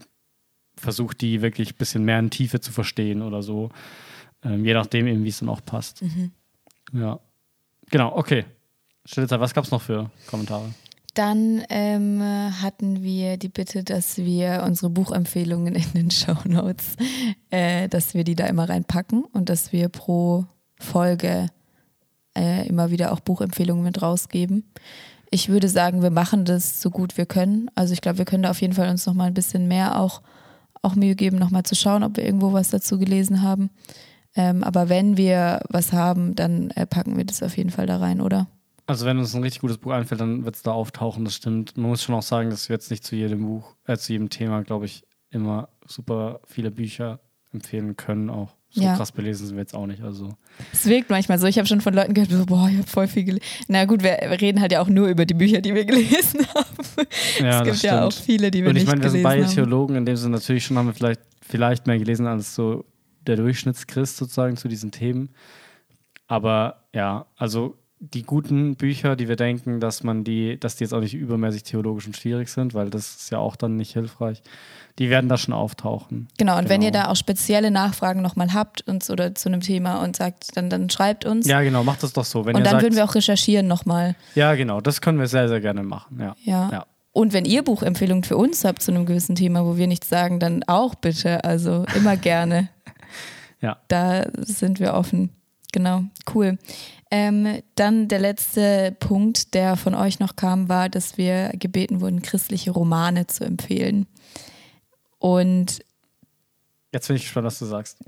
versucht, 0.87 1.21
die 1.21 1.43
wirklich 1.43 1.73
ein 1.73 1.77
bisschen 1.79 2.05
mehr 2.05 2.21
in 2.21 2.31
Tiefe 2.31 2.61
zu 2.61 2.71
verstehen 2.71 3.23
oder 3.23 3.43
so. 3.43 3.71
Ähm, 4.45 4.65
je 4.65 4.73
nachdem, 4.73 5.09
eben, 5.09 5.25
wie 5.25 5.31
es 5.31 5.41
dann 5.41 5.49
auch 5.49 5.65
passt. 5.65 6.03
Mhm. 6.03 6.31
Ja. 6.93 7.19
Genau, 7.91 8.17
okay. 8.17 8.45
Stillzeit, 9.05 9.41
was 9.41 9.53
gab 9.53 9.65
es 9.65 9.73
noch 9.73 9.83
für 9.83 10.11
Kommentare? 10.29 10.73
Dann 11.15 11.65
ähm, 11.71 12.23
hatten 12.23 13.03
wir 13.03 13.37
die 13.37 13.49
Bitte, 13.49 13.83
dass 13.83 14.19
wir 14.19 14.63
unsere 14.65 14.91
Buchempfehlungen 14.91 15.75
in 15.75 15.93
den 15.93 16.11
Show 16.13 16.37
Notes, 16.45 16.95
äh, 17.51 17.89
dass 17.89 18.15
wir 18.15 18.23
die 18.23 18.37
da 18.37 18.47
immer 18.47 18.69
reinpacken 18.69 19.25
und 19.25 19.49
dass 19.49 19.73
wir 19.73 19.89
pro 19.89 20.45
Folge 20.79 21.49
äh, 22.39 22.69
immer 22.69 22.93
wieder 22.93 23.13
auch 23.13 23.21
Buchempfehlungen 23.21 23.83
mit 23.83 24.03
rausgeben. 24.03 24.71
Ich 25.31 25.49
würde 25.49 25.69
sagen, 25.69 26.03
wir 26.03 26.11
machen 26.11 26.45
das 26.45 26.81
so 26.81 26.91
gut 26.91 27.17
wir 27.17 27.27
können. 27.27 27.71
Also 27.75 27.93
ich 27.93 28.01
glaube, 28.01 28.19
wir 28.19 28.25
können 28.25 28.45
da 28.45 28.51
auf 28.51 28.61
jeden 28.61 28.75
Fall 28.75 28.89
uns 28.89 29.07
noch 29.07 29.15
mal 29.15 29.25
ein 29.25 29.35
bisschen 29.35 29.67
mehr 29.67 29.99
auch 29.99 30.23
auch 30.87 30.95
Mühe 30.95 31.15
geben, 31.15 31.39
nochmal 31.39 31.65
zu 31.65 31.75
schauen, 31.75 32.03
ob 32.03 32.17
wir 32.17 32.25
irgendwo 32.25 32.53
was 32.53 32.71
dazu 32.71 32.99
gelesen 32.99 33.43
haben. 33.43 33.71
Ähm, 34.35 34.63
aber 34.63 34.89
wenn 34.89 35.17
wir 35.17 35.61
was 35.69 35.93
haben, 35.93 36.35
dann 36.35 36.71
äh, 36.71 36.87
packen 36.87 37.17
wir 37.17 37.25
das 37.25 37.43
auf 37.43 37.57
jeden 37.57 37.71
Fall 37.71 37.87
da 37.87 37.99
rein, 37.99 38.21
oder? 38.21 38.47
Also 38.87 39.05
wenn 39.05 39.19
uns 39.19 39.35
ein 39.35 39.43
richtig 39.43 39.63
gutes 39.63 39.79
Buch 39.79 39.91
einfällt, 39.91 40.21
dann 40.21 40.45
wird 40.45 40.55
es 40.55 40.63
da 40.63 40.73
auftauchen, 40.73 41.25
das 41.25 41.35
stimmt. 41.35 41.77
Man 41.77 41.91
muss 41.91 42.03
schon 42.03 42.15
auch 42.15 42.23
sagen, 42.23 42.51
dass 42.51 42.69
wir 42.69 42.75
jetzt 42.75 42.91
nicht 42.91 43.03
zu 43.03 43.17
jedem 43.17 43.45
Buch, 43.45 43.75
äh, 43.87 43.97
zu 43.97 44.13
jedem 44.13 44.31
Thema, 44.31 44.63
glaube 44.63 44.85
ich, 44.85 45.05
immer 45.31 45.69
super 45.87 46.41
viele 46.47 46.71
Bücher 46.71 47.19
empfehlen 47.53 47.97
können 47.97 48.31
auch. 48.31 48.55
So 48.77 48.83
ja. 48.83 48.95
krass 48.95 49.11
belesen 49.11 49.47
sind 49.47 49.57
wir 49.57 49.63
jetzt 49.63 49.75
auch 49.75 49.87
nicht. 49.87 50.03
Also. 50.03 50.37
Es 50.71 50.85
wirkt 50.85 51.09
manchmal 51.09 51.39
so. 51.39 51.47
Ich 51.47 51.57
habe 51.57 51.67
schon 51.67 51.81
von 51.81 51.95
Leuten 51.95 52.13
gehört, 52.13 52.31
so, 52.31 52.45
boah, 52.45 52.69
ich 52.71 52.77
habe 52.77 52.87
voll 52.87 53.09
viel 53.09 53.25
gelesen. 53.25 53.45
Na 53.69 53.87
gut, 53.87 54.03
wir 54.03 54.19
reden 54.21 54.61
halt 54.61 54.71
ja 54.71 54.83
auch 54.83 54.89
nur 54.89 55.09
über 55.09 55.25
die 55.25 55.33
Bücher, 55.33 55.63
die 55.63 55.75
wir 55.75 55.85
gelesen 55.87 56.47
haben. 56.55 57.07
Ja, 57.41 57.63
es 57.63 57.65
gibt 57.65 57.83
ja 57.83 58.05
auch 58.05 58.13
viele, 58.13 58.51
die 58.51 58.63
wir 58.63 58.69
Und 58.69 58.77
ich 58.77 58.87
meine, 58.87 59.03
wir 59.03 59.09
sind 59.09 59.23
beide 59.23 59.47
Theologen, 59.47 59.97
in 59.97 60.05
dem 60.05 60.17
Sinne 60.17 60.35
natürlich 60.35 60.67
schon 60.67 60.77
haben 60.77 60.89
wir 60.89 60.93
vielleicht, 60.93 61.23
vielleicht 61.41 61.87
mehr 61.87 61.99
gelesen 61.99 62.27
als 62.27 62.55
so 62.55 62.85
der 63.27 63.37
Durchschnittschrist 63.37 64.19
sozusagen 64.19 64.59
zu 64.59 64.69
diesen 64.69 64.91
Themen. 64.91 65.31
Aber 66.27 66.85
ja, 66.93 67.25
also 67.37 67.79
die 67.99 68.25
guten 68.25 68.77
Bücher, 68.77 69.17
die 69.17 69.29
wir 69.29 69.37
denken, 69.37 69.81
dass 69.81 70.03
man 70.03 70.23
die, 70.23 70.61
dass 70.61 70.77
die 70.77 70.85
jetzt 70.85 70.93
auch 70.93 71.01
nicht 71.01 71.15
übermäßig 71.15 71.63
theologisch 71.63 72.07
und 72.07 72.17
schwierig 72.17 72.49
sind, 72.49 72.75
weil 72.75 72.91
das 72.91 73.17
ist 73.17 73.31
ja 73.31 73.39
auch 73.39 73.57
dann 73.57 73.77
nicht 73.77 73.95
hilfreich. 73.95 74.43
Die 74.99 75.11
werden 75.11 75.29
da 75.29 75.37
schon 75.37 75.55
auftauchen. 75.55 76.29
Genau, 76.39 76.55
und 76.55 76.65
genau. 76.65 76.71
wenn 76.71 76.83
ihr 76.83 76.91
da 76.91 77.09
auch 77.09 77.17
spezielle 77.17 77.71
Nachfragen 77.71 78.23
nochmal 78.23 78.53
habt 78.53 78.87
uns 78.87 79.11
oder 79.11 79.35
zu 79.35 79.49
einem 79.49 79.61
Thema 79.61 80.03
und 80.03 80.17
sagt, 80.17 80.57
dann, 80.57 80.69
dann 80.69 80.91
schreibt 80.91 81.25
uns. 81.25 81.47
Ja, 81.47 81.63
genau, 81.63 81.85
macht 81.85 82.03
das 82.03 82.13
doch 82.13 82.25
so. 82.25 82.45
Wenn 82.45 82.57
und 82.57 82.65
dann 82.65 82.73
sagt, 82.73 82.83
würden 82.83 82.97
wir 82.97 83.05
auch 83.05 83.15
recherchieren 83.15 83.67
nochmal. 83.67 84.15
Ja, 84.35 84.55
genau, 84.55 84.81
das 84.81 85.01
können 85.01 85.19
wir 85.19 85.27
sehr, 85.27 85.49
sehr 85.49 85.61
gerne 85.61 85.83
machen. 85.83 86.19
Ja. 86.21 86.37
ja. 86.45 86.71
ja. 86.73 86.87
Und 87.13 87.33
wenn 87.33 87.47
ihr 87.47 87.63
Buchempfehlungen 87.63 88.25
für 88.25 88.37
uns 88.37 88.63
habt 88.65 88.83
zu 88.83 88.91
einem 88.91 89.07
gewissen 89.07 89.37
Thema, 89.37 89.65
wo 89.65 89.79
wir 89.79 89.87
nichts 89.87 90.11
sagen, 90.11 90.39
dann 90.39 90.63
auch 90.67 90.95
bitte. 90.95 91.45
Also 91.45 91.87
immer 91.95 92.19
gerne. 92.19 92.69
ja. 93.63 93.79
Da 93.89 94.27
sind 94.37 94.81
wir 94.81 94.93
offen. 94.93 95.31
Genau, 95.73 96.05
cool. 96.35 96.59
Ähm, 97.11 97.63
dann 97.77 98.09
der 98.09 98.19
letzte 98.19 98.97
Punkt, 98.99 99.55
der 99.55 99.77
von 99.77 99.95
euch 99.95 100.19
noch 100.19 100.35
kam, 100.37 100.69
war, 100.69 100.89
dass 100.89 101.17
wir 101.17 101.51
gebeten 101.55 102.01
wurden, 102.01 102.23
christliche 102.23 102.73
Romane 102.73 103.27
zu 103.27 103.45
empfehlen. 103.45 104.07
Und 105.19 105.81
jetzt 106.93 107.07
bin 107.07 107.17
ich 107.17 107.23
gespannt, 107.23 107.47
was 107.47 107.59
du 107.59 107.67
sagst. 107.67 107.99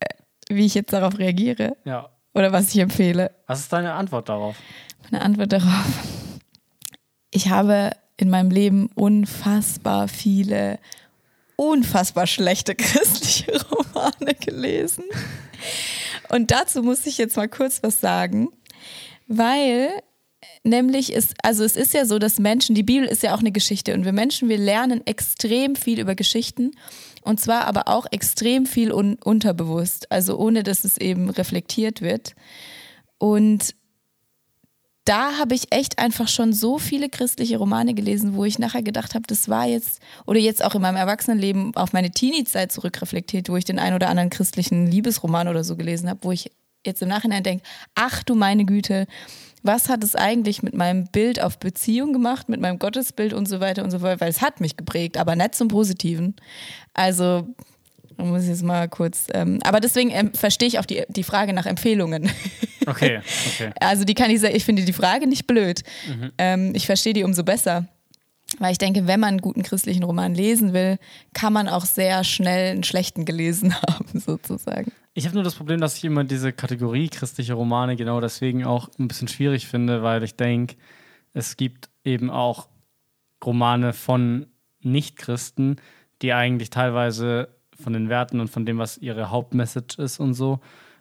Äh, 0.00 0.06
wie 0.48 0.64
ich 0.64 0.74
jetzt 0.74 0.92
darauf 0.92 1.18
reagiere? 1.18 1.76
Ja. 1.84 2.08
Oder 2.34 2.52
was 2.52 2.74
ich 2.74 2.80
empfehle? 2.80 3.30
Was 3.46 3.60
ist 3.60 3.72
deine 3.72 3.92
Antwort 3.94 4.28
darauf? 4.28 4.56
Meine 5.10 5.22
Antwort 5.22 5.52
darauf. 5.52 5.86
Ich 7.30 7.50
habe 7.50 7.90
in 8.16 8.30
meinem 8.30 8.50
Leben 8.50 8.90
unfassbar 8.94 10.08
viele 10.08 10.78
unfassbar 11.58 12.26
schlechte 12.26 12.74
christliche 12.76 13.60
Romane 13.66 14.34
gelesen. 14.34 15.04
Und 16.28 16.50
dazu 16.50 16.82
muss 16.82 17.06
ich 17.06 17.18
jetzt 17.18 17.36
mal 17.36 17.48
kurz 17.48 17.82
was 17.82 18.00
sagen, 18.00 18.48
weil 19.26 19.90
nämlich 20.62 21.12
ist, 21.12 21.34
also 21.42 21.64
es 21.64 21.76
ist 21.76 21.94
ja 21.94 22.04
so, 22.04 22.18
dass 22.18 22.38
Menschen, 22.38 22.74
die 22.74 22.82
Bibel 22.82 23.08
ist 23.08 23.22
ja 23.22 23.34
auch 23.34 23.40
eine 23.40 23.52
Geschichte 23.52 23.94
und 23.94 24.04
wir 24.04 24.12
Menschen, 24.12 24.48
wir 24.48 24.58
lernen 24.58 25.06
extrem 25.06 25.76
viel 25.76 25.98
über 25.98 26.14
Geschichten 26.14 26.72
und 27.22 27.40
zwar 27.40 27.66
aber 27.66 27.88
auch 27.88 28.06
extrem 28.10 28.66
viel 28.66 28.92
un 28.92 29.16
unterbewusst, 29.22 30.10
also 30.12 30.38
ohne 30.38 30.62
dass 30.62 30.84
es 30.84 30.98
eben 30.98 31.30
reflektiert 31.30 32.00
wird. 32.02 32.34
Und 33.18 33.74
da 35.08 35.38
habe 35.38 35.54
ich 35.54 35.72
echt 35.72 35.98
einfach 35.98 36.28
schon 36.28 36.52
so 36.52 36.76
viele 36.78 37.08
christliche 37.08 37.56
Romane 37.56 37.94
gelesen, 37.94 38.36
wo 38.36 38.44
ich 38.44 38.58
nachher 38.58 38.82
gedacht 38.82 39.14
habe, 39.14 39.24
das 39.26 39.48
war 39.48 39.66
jetzt, 39.66 40.02
oder 40.26 40.38
jetzt 40.38 40.62
auch 40.62 40.74
in 40.74 40.82
meinem 40.82 40.96
Erwachsenenleben 40.96 41.74
auf 41.76 41.94
meine 41.94 42.10
Teenie-Zeit 42.10 42.72
zurückreflektiert, 42.72 43.48
wo 43.48 43.56
ich 43.56 43.64
den 43.64 43.78
ein 43.78 43.94
oder 43.94 44.10
anderen 44.10 44.28
christlichen 44.28 44.86
Liebesroman 44.86 45.48
oder 45.48 45.64
so 45.64 45.76
gelesen 45.76 46.10
habe, 46.10 46.20
wo 46.24 46.32
ich 46.32 46.50
jetzt 46.84 47.00
im 47.00 47.08
Nachhinein 47.08 47.42
denke, 47.42 47.64
ach 47.94 48.22
du 48.22 48.34
meine 48.34 48.66
Güte, 48.66 49.06
was 49.62 49.88
hat 49.88 50.04
es 50.04 50.14
eigentlich 50.14 50.62
mit 50.62 50.74
meinem 50.74 51.06
Bild 51.06 51.40
auf 51.40 51.58
Beziehung 51.58 52.12
gemacht, 52.12 52.50
mit 52.50 52.60
meinem 52.60 52.78
Gottesbild 52.78 53.32
und 53.32 53.48
so 53.48 53.60
weiter 53.60 53.84
und 53.84 53.90
so 53.90 54.00
fort, 54.00 54.20
weil 54.20 54.28
es 54.28 54.42
hat 54.42 54.60
mich 54.60 54.76
geprägt, 54.76 55.16
aber 55.16 55.36
nicht 55.36 55.54
zum 55.54 55.68
Positiven. 55.68 56.36
Also 56.92 57.48
muss 58.26 58.42
ich 58.42 58.48
jetzt 58.48 58.62
mal 58.62 58.88
kurz. 58.88 59.26
Ähm, 59.32 59.60
aber 59.64 59.80
deswegen 59.80 60.10
ähm, 60.10 60.34
verstehe 60.34 60.68
ich 60.68 60.78
auch 60.78 60.84
die, 60.84 61.04
die 61.08 61.22
Frage 61.22 61.52
nach 61.52 61.66
Empfehlungen. 61.66 62.30
Okay, 62.86 63.20
okay. 63.46 63.70
Also 63.80 64.04
die 64.04 64.14
kann 64.14 64.30
ich 64.30 64.40
sagen, 64.40 64.56
ich 64.56 64.64
finde 64.64 64.82
die 64.82 64.94
Frage 64.94 65.26
nicht 65.26 65.46
blöd. 65.46 65.82
Mhm. 66.08 66.32
Ähm, 66.38 66.72
ich 66.74 66.86
verstehe 66.86 67.12
die 67.12 67.22
umso 67.22 67.44
besser. 67.44 67.86
Weil 68.58 68.72
ich 68.72 68.78
denke, 68.78 69.06
wenn 69.06 69.20
man 69.20 69.28
einen 69.28 69.40
guten 69.42 69.62
christlichen 69.62 70.02
Roman 70.02 70.34
lesen 70.34 70.72
will, 70.72 70.98
kann 71.34 71.52
man 71.52 71.68
auch 71.68 71.84
sehr 71.84 72.24
schnell 72.24 72.72
einen 72.72 72.84
schlechten 72.84 73.26
gelesen 73.26 73.74
haben, 73.88 74.18
sozusagen. 74.18 74.90
Ich 75.12 75.26
habe 75.26 75.34
nur 75.34 75.44
das 75.44 75.54
Problem, 75.54 75.80
dass 75.80 75.98
ich 75.98 76.04
immer 76.04 76.24
diese 76.24 76.52
Kategorie 76.52 77.08
christliche 77.08 77.54
Romane 77.54 77.96
genau 77.96 78.20
deswegen 78.20 78.64
auch 78.64 78.88
ein 78.98 79.08
bisschen 79.08 79.28
schwierig 79.28 79.66
finde, 79.66 80.02
weil 80.02 80.22
ich 80.22 80.36
denke, 80.36 80.76
es 81.34 81.56
gibt 81.56 81.90
eben 82.04 82.30
auch 82.30 82.68
Romane 83.44 83.92
von 83.92 84.46
Nichtchristen, 84.80 85.80
die 86.22 86.32
eigentlich 86.32 86.70
teilweise 86.70 87.48
von 87.80 87.92
den 87.92 88.08
Werten 88.08 88.40
und 88.40 88.48
von 88.48 88.66
dem, 88.66 88.78
was 88.78 88.98
ihre 88.98 89.30
Hauptmessage 89.30 89.98
ist 89.98 90.20
und 90.20 90.34
so, 90.34 90.60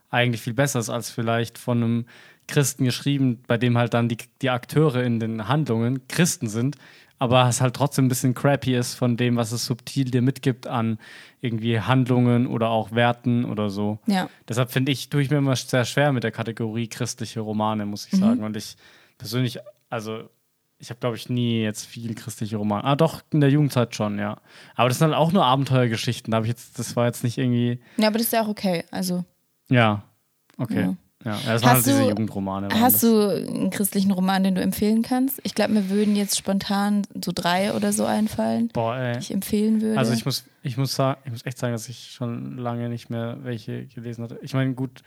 eigentlich 0.10 0.42
viel 0.42 0.54
besser 0.54 0.80
ist 0.80 0.90
als 0.90 1.10
vielleicht 1.10 1.58
von 1.58 1.84
einem 1.84 2.06
Christen 2.48 2.86
geschrieben, 2.86 3.44
bei 3.48 3.58
dem 3.58 3.78
halt 3.78 3.94
dann 3.94 4.08
die, 4.08 4.18
die 4.42 4.50
Akteure 4.50 5.04
in 5.04 5.20
den 5.20 5.48
Handlungen 5.48 6.08
Christen 6.08 6.48
sind, 6.48 6.78
aber 7.20 7.48
es 7.48 7.62
halt 7.62 7.76
trotzdem 7.76 8.06
ein 8.06 8.10
bisschen 8.10 8.34
crappy 8.34 8.76
ist 8.76 8.94
von 8.94 9.18
dem, 9.18 9.36
was 9.36 9.52
es 9.52 9.66
subtil 9.66 10.06
dir 10.06 10.22
mitgibt 10.22 10.68
an 10.68 11.00
irgendwie 11.42 11.80
Handlungen 11.80 12.48
oder 12.48 12.70
auch 12.70 12.92
Werten 12.92 13.44
oder 13.44 13.70
so. 13.70 14.00
Ja. 14.06 14.30
Deshalb 14.48 14.72
finde 14.72 14.92
ich, 14.92 15.10
tue 15.10 15.22
ich 15.22 15.30
mir 15.30 15.38
immer 15.38 15.56
sehr 15.56 15.86
schwer 15.86 16.12
mit 16.12 16.24
der 16.24 16.32
Kategorie 16.32 16.88
christliche 16.88 17.40
Romane, 17.40 17.86
muss 17.86 18.06
ich 18.06 18.14
mhm. 18.14 18.18
sagen. 18.18 18.44
Und 18.44 18.56
ich 18.56 18.78
persönlich, 19.18 19.60
also 19.90 20.30
ich 20.80 20.90
habe, 20.90 21.00
glaube 21.00 21.16
ich, 21.16 21.30
nie 21.30 21.62
jetzt 21.62 21.86
viel 21.86 22.14
christliche 22.14 22.58
Romane. 22.58 22.84
Ah, 22.84 22.96
doch, 22.96 23.22
in 23.32 23.42
der 23.42 23.50
Jugendzeit 23.50 23.96
schon, 23.96 24.20
ja. 24.20 24.38
Aber 24.76 24.90
das 24.90 25.00
sind 25.00 25.08
halt 25.08 25.18
auch 25.18 25.32
nur 25.32 25.44
Abenteuergeschichten. 25.44 26.32
Da 26.32 26.38
habe 26.38 26.46
ich 26.46 26.52
jetzt, 26.52 26.78
das 26.78 26.96
war 26.96 27.06
jetzt 27.06 27.24
nicht 27.24 27.38
irgendwie. 27.38 27.80
Ja, 27.98 28.08
aber 28.08 28.18
das 28.18 28.28
ist 28.28 28.34
ja 28.34 28.44
auch 28.44 28.48
okay. 28.48 28.84
Also. 28.92 29.26
Ja, 29.70 30.04
okay. 30.58 30.82
Ja. 30.82 30.96
Ja, 31.26 31.40
das 31.46 31.64
waren 31.64 31.74
halt 31.74 31.86
diese 31.86 32.04
Jugendromane. 32.08 32.70
Hast 32.80 32.96
das. 32.96 33.02
du 33.02 33.30
einen 33.30 33.70
christlichen 33.70 34.12
Roman, 34.12 34.44
den 34.44 34.56
du 34.56 34.62
empfehlen 34.62 35.02
kannst? 35.02 35.42
Ich 35.44 35.56
glaube, 35.56 35.74
mir 35.74 35.90
würden 35.90 36.16
jetzt 36.16 36.38
spontan 36.38 37.06
so 37.22 37.32
drei 37.34 37.74
oder 37.74 37.92
so 37.92 38.06
einfallen, 38.06 38.70
Boah, 38.70 38.96
ey. 38.96 39.14
die 39.14 39.20
ich 39.20 39.34
empfehlen 39.34 39.82
würde. 39.82 39.98
Also 39.98 40.14
ich 40.14 40.26
muss, 40.26 40.46
ich 40.62 40.78
muss 40.78 40.96
sagen, 40.96 41.20
ich 41.26 41.32
muss 41.32 41.46
echt 41.46 41.58
sagen, 41.58 41.74
dass 41.74 41.90
ich 41.90 42.12
schon 42.12 42.58
lange 42.58 42.88
nicht 42.88 43.10
mehr 43.10 43.40
welche 43.42 43.88
gelesen 43.88 44.24
hatte. 44.24 44.40
Ich 44.42 44.54
meine, 44.54 44.74
gut, 44.74 45.02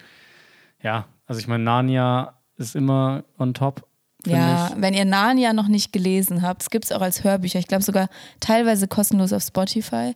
ja, 0.82 1.06
also 1.26 1.40
ich 1.40 1.46
meine, 1.46 1.64
Narnia 1.64 2.34
ist 2.56 2.76
immer 2.76 3.24
on 3.38 3.54
top. 3.54 3.86
Ja, 4.26 4.68
ich. 4.68 4.82
wenn 4.82 4.94
ihr 4.94 5.04
Narnia 5.04 5.52
noch 5.52 5.68
nicht 5.68 5.92
gelesen 5.92 6.42
habt, 6.42 6.62
es 6.62 6.70
gibt 6.70 6.84
es 6.84 6.92
auch 6.92 7.00
als 7.00 7.24
Hörbücher, 7.24 7.58
ich 7.58 7.68
glaube 7.68 7.82
sogar 7.82 8.08
teilweise 8.40 8.86
kostenlos 8.88 9.32
auf 9.32 9.42
Spotify. 9.42 10.14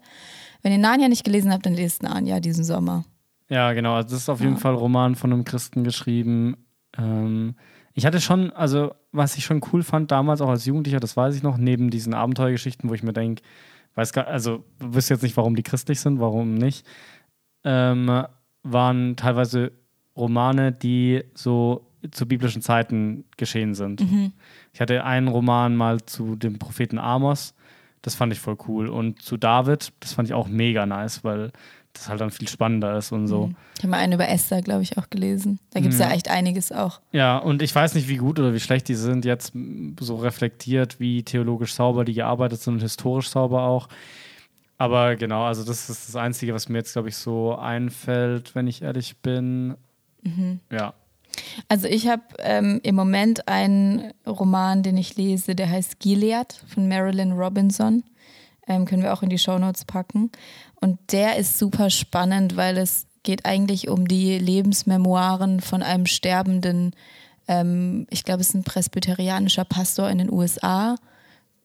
Wenn 0.62 0.72
ihr 0.72 0.78
Narnia 0.78 1.08
nicht 1.08 1.24
gelesen 1.24 1.52
habt, 1.52 1.66
dann 1.66 1.74
lest 1.74 2.02
Narnia 2.02 2.40
diesen 2.40 2.64
Sommer. 2.64 3.04
Ja, 3.48 3.72
genau. 3.72 3.94
Also 3.94 4.10
das 4.10 4.20
ist 4.20 4.28
auf 4.28 4.40
jeden 4.40 4.56
Fall 4.56 4.74
Roman 4.74 5.14
von 5.14 5.32
einem 5.32 5.44
Christen 5.44 5.84
geschrieben. 5.84 6.56
Ähm, 6.96 7.54
ich 7.92 8.06
hatte 8.06 8.20
schon, 8.20 8.50
also 8.52 8.94
was 9.12 9.36
ich 9.36 9.44
schon 9.44 9.60
cool 9.72 9.82
fand 9.82 10.10
damals, 10.10 10.40
auch 10.40 10.48
als 10.48 10.64
Jugendlicher, 10.64 11.00
das 11.00 11.16
weiß 11.16 11.36
ich 11.36 11.42
noch, 11.42 11.56
neben 11.56 11.90
diesen 11.90 12.14
Abenteuergeschichten, 12.14 12.88
wo 12.88 12.94
ich 12.94 13.02
mir 13.02 13.12
denke, 13.12 13.42
weiß 13.94 14.12
gar, 14.12 14.26
also 14.26 14.64
wüsste 14.80 15.14
jetzt 15.14 15.22
nicht, 15.22 15.36
warum 15.36 15.54
die 15.54 15.62
christlich 15.62 16.00
sind, 16.00 16.18
warum 16.18 16.54
nicht, 16.54 16.86
ähm, 17.62 18.24
waren 18.62 19.16
teilweise 19.16 19.72
Romane, 20.16 20.72
die 20.72 21.22
so 21.34 21.86
zu 22.10 22.26
biblischen 22.26 22.62
Zeiten 22.62 23.24
geschehen 23.36 23.74
sind. 23.74 24.00
Mhm. 24.00 24.32
Ich 24.72 24.80
hatte 24.80 25.04
einen 25.04 25.28
Roman 25.28 25.76
mal 25.76 26.02
zu 26.04 26.36
dem 26.36 26.58
Propheten 26.58 26.98
Amos, 26.98 27.54
das 28.02 28.14
fand 28.14 28.32
ich 28.32 28.40
voll 28.40 28.56
cool. 28.68 28.88
Und 28.88 29.22
zu 29.22 29.36
David, 29.36 29.92
das 30.00 30.12
fand 30.12 30.28
ich 30.28 30.34
auch 30.34 30.46
mega 30.46 30.84
nice, 30.84 31.24
weil 31.24 31.52
das 31.94 32.08
halt 32.08 32.20
dann 32.20 32.30
viel 32.30 32.48
spannender 32.48 32.98
ist 32.98 33.12
und 33.12 33.28
so. 33.28 33.46
Mhm. 33.46 33.56
Ich 33.76 33.82
habe 33.82 33.90
mal 33.92 33.98
einen 33.98 34.12
über 34.14 34.28
Esther, 34.28 34.62
glaube 34.62 34.82
ich, 34.82 34.98
auch 34.98 35.08
gelesen. 35.08 35.58
Da 35.70 35.80
gibt 35.80 35.94
es 35.94 36.00
ja. 36.00 36.08
ja. 36.08 36.14
echt 36.14 36.28
einiges 36.28 36.72
auch. 36.72 37.00
Ja, 37.12 37.38
und 37.38 37.62
ich 37.62 37.74
weiß 37.74 37.94
nicht, 37.94 38.08
wie 38.08 38.16
gut 38.16 38.38
oder 38.38 38.52
wie 38.52 38.60
schlecht 38.60 38.88
die 38.88 38.94
sind 38.94 39.24
jetzt 39.24 39.52
so 40.00 40.16
reflektiert, 40.16 41.00
wie 41.00 41.22
theologisch 41.22 41.74
sauber 41.74 42.04
die 42.04 42.14
gearbeitet 42.14 42.60
sind 42.60 42.74
und 42.74 42.82
historisch 42.82 43.28
sauber 43.28 43.62
auch. 43.62 43.88
Aber 44.76 45.14
genau, 45.16 45.44
also 45.44 45.64
das 45.64 45.88
ist 45.88 46.08
das 46.08 46.16
Einzige, 46.16 46.52
was 46.52 46.68
mir 46.68 46.78
jetzt, 46.78 46.92
glaube 46.92 47.08
ich, 47.08 47.16
so 47.16 47.56
einfällt, 47.56 48.54
wenn 48.54 48.66
ich 48.66 48.82
ehrlich 48.82 49.16
bin. 49.18 49.76
Mhm. 50.22 50.60
Ja. 50.70 50.94
Also 51.68 51.86
ich 51.86 52.08
habe 52.08 52.22
ähm, 52.38 52.80
im 52.82 52.94
Moment 52.94 53.48
einen 53.48 54.12
Roman, 54.26 54.82
den 54.82 54.96
ich 54.96 55.16
lese, 55.16 55.54
der 55.54 55.70
heißt 55.70 55.98
Gilead 56.00 56.60
von 56.66 56.88
Marilyn 56.88 57.32
Robinson. 57.32 58.04
Ähm, 58.66 58.84
können 58.86 59.02
wir 59.02 59.12
auch 59.12 59.22
in 59.22 59.28
die 59.28 59.38
Shownotes 59.38 59.84
packen. 59.84 60.30
Und 60.80 60.98
der 61.12 61.36
ist 61.36 61.58
super 61.58 61.90
spannend, 61.90 62.56
weil 62.56 62.78
es 62.78 63.06
geht 63.22 63.46
eigentlich 63.46 63.88
um 63.88 64.06
die 64.06 64.38
Lebensmemoiren 64.38 65.60
von 65.60 65.82
einem 65.82 66.06
sterbenden, 66.06 66.94
ähm, 67.48 68.06
ich 68.10 68.24
glaube, 68.24 68.40
es 68.40 68.48
ist 68.50 68.54
ein 68.54 68.64
presbyterianischer 68.64 69.64
Pastor 69.64 70.10
in 70.10 70.18
den 70.18 70.32
USA 70.32 70.96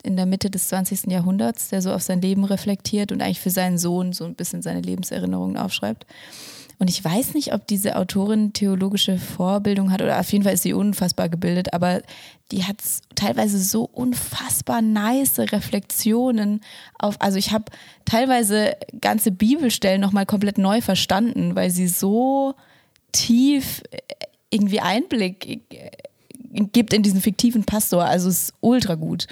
in 0.04 0.16
der 0.16 0.26
Mitte 0.26 0.50
des 0.50 0.70
20. 0.70 1.12
Jahrhunderts, 1.12 1.70
der 1.70 1.82
so 1.82 1.92
auf 1.92 2.02
sein 2.02 2.22
Leben 2.22 2.46
reflektiert 2.46 3.12
und 3.12 3.22
eigentlich 3.22 3.42
für 3.42 3.50
seinen 3.50 3.78
Sohn 3.78 4.14
so 4.14 4.26
ein 4.26 4.36
bisschen 4.36 4.62
seine 4.62 4.82
Lebenserinnerungen 4.82 5.58
aufschreibt. 5.58 6.06
Und 6.80 6.90
ich 6.90 7.04
weiß 7.04 7.34
nicht, 7.34 7.54
ob 7.54 7.68
diese 7.68 7.98
Autorin 7.98 8.54
theologische 8.54 9.18
Vorbildung 9.18 9.92
hat 9.92 10.02
oder 10.02 10.18
auf 10.18 10.32
jeden 10.32 10.46
Fall 10.46 10.54
ist 10.54 10.64
sie 10.64 10.72
unfassbar 10.72 11.28
gebildet, 11.28 11.74
aber 11.74 12.02
die 12.54 12.64
hat 12.64 12.78
teilweise 13.16 13.60
so 13.60 13.84
unfassbar 13.84 14.82
nice 14.82 15.40
Reflexionen 15.40 16.62
auf, 16.98 17.18
also 17.20 17.38
ich 17.38 17.52
habe 17.52 17.66
teilweise 18.06 18.78
ganze 19.02 19.32
Bibelstellen 19.32 20.00
nochmal 20.00 20.26
komplett 20.26 20.58
neu 20.58 20.80
verstanden, 20.80 21.54
weil 21.54 21.70
sie 21.70 21.90
so 21.90 22.56
tief 23.12 23.84
äh, 23.92 23.98
irgendwie 24.50 24.80
Einblick 24.80 25.62
äh, 25.74 25.92
gibt 26.72 26.94
in 26.94 27.04
diesen 27.04 27.20
fiktiven 27.20 27.66
Pastor. 27.66 28.06
Also 28.06 28.30
es 28.30 28.44
ist 28.44 28.54
ultra 28.62 28.96
gut. 28.96 29.28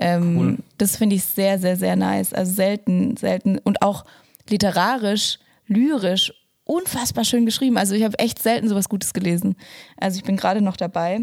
Ähm, 0.00 0.36
cool. 0.38 0.58
Das 0.78 0.96
finde 0.96 1.16
ich 1.16 1.24
sehr, 1.24 1.58
sehr, 1.58 1.76
sehr 1.76 1.94
nice. 1.94 2.32
Also 2.32 2.54
selten, 2.54 3.18
selten 3.18 3.58
und 3.58 3.82
auch 3.82 4.06
literarisch, 4.48 5.38
lyrisch 5.66 6.32
unfassbar 6.66 7.24
schön 7.24 7.46
geschrieben. 7.46 7.78
Also 7.78 7.94
ich 7.94 8.02
habe 8.02 8.18
echt 8.18 8.42
selten 8.42 8.68
sowas 8.68 8.88
Gutes 8.88 9.14
gelesen. 9.14 9.56
Also 9.96 10.18
ich 10.18 10.24
bin 10.24 10.36
gerade 10.36 10.60
noch 10.60 10.76
dabei. 10.76 11.20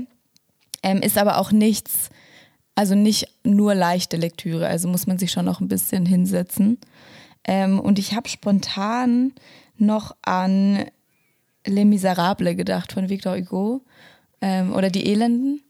Ähm, 0.82 1.02
ist 1.02 1.18
aber 1.18 1.38
auch 1.38 1.52
nichts, 1.52 2.10
also 2.76 2.96
nicht 2.96 3.28
nur 3.44 3.76
leichte 3.76 4.18
Lektüre. 4.18 4.68
Also 4.68 4.88
muss 4.88 5.06
man 5.06 5.20
sich 5.20 5.32
schon 5.32 5.46
noch 5.46 5.60
ein 5.60 5.68
bisschen 5.68 6.06
hinsetzen. 6.06 6.80
Ähm, 7.46 7.80
und 7.80 8.00
ich 8.00 8.16
habe 8.16 8.30
spontan 8.30 9.34
noch 9.78 10.16
an 10.22 10.86
Les 11.66 11.86
Miserables 11.86 12.58
gedacht 12.58 12.94
von 12.94 13.10
Victor 13.10 13.38
Hugo 13.38 13.84
ähm, 14.42 14.74
oder 14.74 14.90
Die 14.90 15.06
Elenden. 15.06 15.62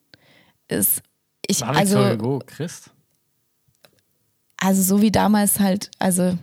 Ist, 0.68 1.02
ich, 1.48 1.62
War 1.62 1.76
also, 1.76 1.98
Victor 1.98 2.14
Hugo 2.14 2.44
Christ? 2.46 2.92
Also 4.58 4.82
so 4.84 5.02
wie 5.02 5.12
damals 5.12 5.60
halt, 5.60 5.90
also 6.00 6.38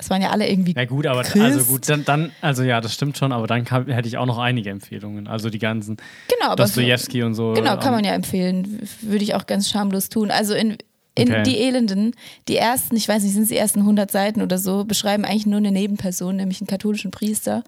es 0.00 0.10
waren 0.10 0.22
ja 0.22 0.30
alle 0.30 0.48
irgendwie. 0.48 0.74
Ja 0.76 0.84
gut, 0.84 1.06
aber 1.06 1.22
Christ. 1.22 1.44
also 1.44 1.64
gut, 1.64 1.88
dann, 1.88 2.04
dann, 2.04 2.30
also 2.40 2.62
ja, 2.62 2.80
das 2.80 2.94
stimmt 2.94 3.18
schon, 3.18 3.32
aber 3.32 3.48
dann 3.48 3.64
kam, 3.64 3.88
hätte 3.88 4.06
ich 4.06 4.16
auch 4.16 4.26
noch 4.26 4.38
einige 4.38 4.70
Empfehlungen. 4.70 5.26
Also 5.26 5.50
die 5.50 5.58
ganzen 5.58 5.96
genau, 6.28 6.54
Dostoevsky 6.54 7.24
und 7.24 7.34
so. 7.34 7.52
Genau, 7.54 7.76
kann 7.78 7.92
man 7.92 8.04
ja 8.04 8.12
empfehlen. 8.12 8.80
Würde 9.02 9.24
ich 9.24 9.34
auch 9.34 9.46
ganz 9.46 9.68
schamlos 9.68 10.08
tun. 10.08 10.30
Also 10.30 10.54
in, 10.54 10.78
in 11.16 11.32
okay. 11.32 11.42
Die 11.42 11.58
Elenden, 11.58 12.14
die 12.46 12.56
ersten, 12.56 12.94
ich 12.94 13.08
weiß 13.08 13.24
nicht, 13.24 13.32
sind 13.32 13.42
es 13.42 13.48
die 13.48 13.56
ersten 13.56 13.80
100 13.80 14.08
Seiten 14.08 14.40
oder 14.40 14.58
so, 14.58 14.84
beschreiben 14.84 15.24
eigentlich 15.24 15.46
nur 15.46 15.58
eine 15.58 15.72
Nebenperson, 15.72 16.36
nämlich 16.36 16.60
einen 16.60 16.68
katholischen 16.68 17.10
Priester. 17.10 17.64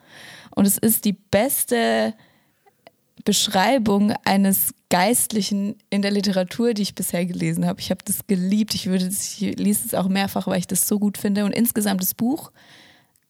Und 0.54 0.66
es 0.66 0.78
ist 0.78 1.04
die 1.04 1.14
beste 1.14 2.14
Beschreibung 3.24 4.12
eines 4.24 4.74
Geistlichen 4.88 5.76
in 5.90 6.02
der 6.02 6.10
Literatur, 6.10 6.74
die 6.74 6.82
ich 6.82 6.94
bisher 6.94 7.24
gelesen 7.26 7.66
habe. 7.66 7.80
Ich 7.80 7.90
habe 7.90 8.00
das 8.04 8.26
geliebt. 8.26 8.74
Ich 8.74 8.86
würde, 8.86 9.06
ich 9.06 9.40
lese 9.40 9.86
es 9.86 9.94
auch 9.94 10.08
mehrfach, 10.08 10.46
weil 10.46 10.58
ich 10.58 10.66
das 10.66 10.88
so 10.88 10.98
gut 10.98 11.18
finde. 11.18 11.44
Und 11.44 11.52
insgesamt 11.52 12.02
das 12.02 12.14
Buch 12.14 12.50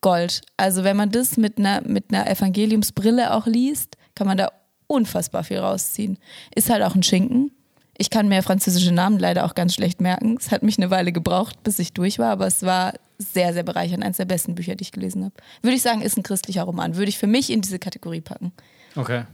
Gold. 0.01 0.43
Also 0.57 0.85
wenn 0.85 0.97
man 0.97 1.11
das 1.11 1.37
mit 1.37 1.59
einer 1.59 1.83
mit 1.83 2.07
einer 2.09 2.29
Evangeliumsbrille 2.29 3.35
auch 3.35 3.47
liest, 3.47 3.97
kann 4.15 4.27
man 4.27 4.39
da 4.39 4.51
unfassbar 4.87 5.45
viel 5.45 5.59
rausziehen. 5.59 6.19
Ist 6.55 6.71
halt 6.71 6.83
auch 6.83 6.95
ein 6.95 7.03
Schinken. 7.03 7.53
Ich 7.99 8.09
kann 8.09 8.29
mir 8.29 8.43
französische 8.43 8.93
Namen 8.93 9.19
leider 9.19 9.45
auch 9.45 9.55
ganz 9.55 9.75
schlecht 9.75 10.01
merken. 10.01 10.39
Es 10.41 10.51
hat 10.51 10.63
mich 10.63 10.79
eine 10.79 10.91
Weile 10.91 11.13
gebraucht, 11.13 11.63
bis 11.63 11.79
ich 11.79 11.93
durch 11.93 12.19
war, 12.19 12.31
aber 12.31 12.47
es 12.47 12.63
war 12.63 12.95
sehr, 13.19 13.53
sehr 13.53 13.63
bereichernd. 13.63 14.03
Eines 14.03 14.17
der 14.17 14.25
besten 14.25 14.55
Bücher, 14.55 14.75
die 14.75 14.83
ich 14.83 14.93
gelesen 14.93 15.25
habe. 15.25 15.35
Würde 15.61 15.77
ich 15.77 15.83
sagen, 15.83 16.01
ist 16.01 16.17
ein 16.17 16.23
christlicher 16.23 16.63
Roman. 16.63 16.97
Würde 16.97 17.11
ich 17.11 17.19
für 17.19 17.27
mich 17.27 17.51
in 17.51 17.61
diese 17.61 17.79
Kategorie 17.79 18.23
packen. 18.23 18.53
Okay. 18.97 19.25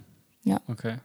Ja. 0.46 0.60
Okay. 0.68 0.96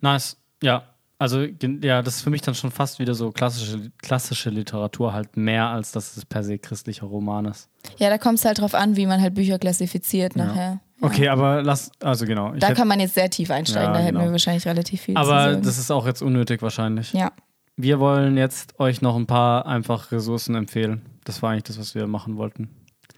Nice. 0.00 0.36
Ja. 0.62 0.84
Also, 1.18 1.42
ja, 1.42 2.02
das 2.02 2.16
ist 2.16 2.22
für 2.22 2.30
mich 2.30 2.42
dann 2.42 2.54
schon 2.54 2.70
fast 2.72 2.98
wieder 2.98 3.14
so 3.14 3.30
klassische, 3.30 3.90
klassische 3.98 4.50
Literatur, 4.50 5.12
halt 5.12 5.36
mehr 5.36 5.68
als 5.68 5.92
dass 5.92 6.16
es 6.16 6.26
per 6.26 6.42
se 6.42 6.58
christlicher 6.58 7.06
Roman 7.06 7.44
ist. 7.46 7.68
Ja, 7.98 8.10
da 8.10 8.18
kommt 8.18 8.38
es 8.40 8.44
halt 8.44 8.58
drauf 8.58 8.74
an, 8.74 8.96
wie 8.96 9.06
man 9.06 9.20
halt 9.22 9.32
Bücher 9.34 9.58
klassifiziert 9.58 10.34
nachher. 10.36 10.80
Okay, 11.00 11.28
aber 11.28 11.62
lass, 11.62 11.92
also 12.02 12.26
genau. 12.26 12.52
Da 12.56 12.68
hätt- 12.68 12.76
kann 12.76 12.88
man 12.88 12.98
jetzt 12.98 13.14
sehr 13.14 13.30
tief 13.30 13.50
einsteigen, 13.50 13.88
Ja, 13.88 13.92
da 13.92 13.98
hätten 14.00 14.14
genau. 14.16 14.24
wir 14.26 14.32
wahrscheinlich 14.32 14.66
relativ 14.66 15.02
viel 15.02 15.16
aber 15.16 15.54
das 15.56 15.78
ist 15.78 15.90
auch 15.90 16.04
jetzt 16.06 16.20
unnötig 16.20 16.62
wahrscheinlich. 16.62 17.12
ja, 17.12 17.30
Wir 17.76 18.00
wollen 18.00 18.36
jetzt 18.36 18.78
euch 18.80 19.00
noch 19.00 19.16
ein 19.16 19.26
paar 19.26 19.66
einfach 19.66 20.10
Ressourcen 20.12 20.54
empfehlen. 20.56 21.02
Das 21.24 21.42
war 21.42 21.50
eigentlich 21.52 21.64
das, 21.64 21.78
was 21.78 21.94
wir 21.94 22.06
machen 22.06 22.36
wollten. 22.36 22.68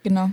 genau. 0.03 0.31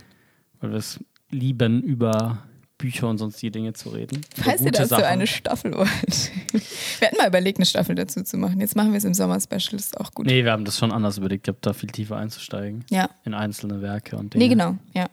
Weil 0.60 0.72
wir 0.72 0.78
es 0.78 1.00
lieben, 1.30 1.82
über 1.82 2.40
Bücher 2.84 3.08
und 3.08 3.18
sonstige 3.18 3.50
Dinge 3.50 3.72
zu 3.72 3.92
reden. 3.92 4.20
Falls 4.36 4.60
ihr 4.60 4.72
dazu 4.72 4.90
Sachen. 4.90 5.06
eine 5.06 5.26
Staffel 5.26 5.74
wollt. 5.74 6.32
wir 7.00 7.08
hatten 7.08 7.16
mal 7.18 7.30
überlegt, 7.30 7.58
eine 7.58 7.66
Staffel 7.66 7.96
dazu 7.96 8.24
zu 8.24 8.36
machen. 8.36 8.60
Jetzt 8.60 8.76
machen 8.76 8.92
wir 8.92 8.98
es 8.98 9.06
im 9.06 9.14
Sommer-Special, 9.14 9.76
ist 9.76 9.98
auch 10.02 10.12
gut. 10.12 10.26
Nee, 10.26 10.44
wir 10.44 10.52
haben 10.52 10.66
das 10.66 10.78
schon 10.78 10.92
anders 10.92 11.18
überlegt. 11.18 11.48
Ich 11.48 11.50
habe 11.50 11.60
da 11.62 11.72
viel 11.72 11.90
tiefer 11.90 12.18
einzusteigen. 12.18 12.84
Ja, 12.90 13.10
In 13.24 13.34
einzelne 13.34 13.82
Werke 13.82 14.18
und 14.18 14.34
Dinge. 14.34 14.44
nee, 14.44 14.50
genau. 14.50 14.78
Ja. 14.94 15.06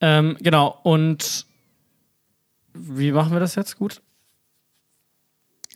Ähm, 0.00 0.36
genau, 0.40 0.80
und 0.82 1.46
wie 2.74 3.12
machen 3.12 3.32
wir 3.32 3.38
das 3.40 3.54
jetzt 3.54 3.76
gut? 3.78 4.02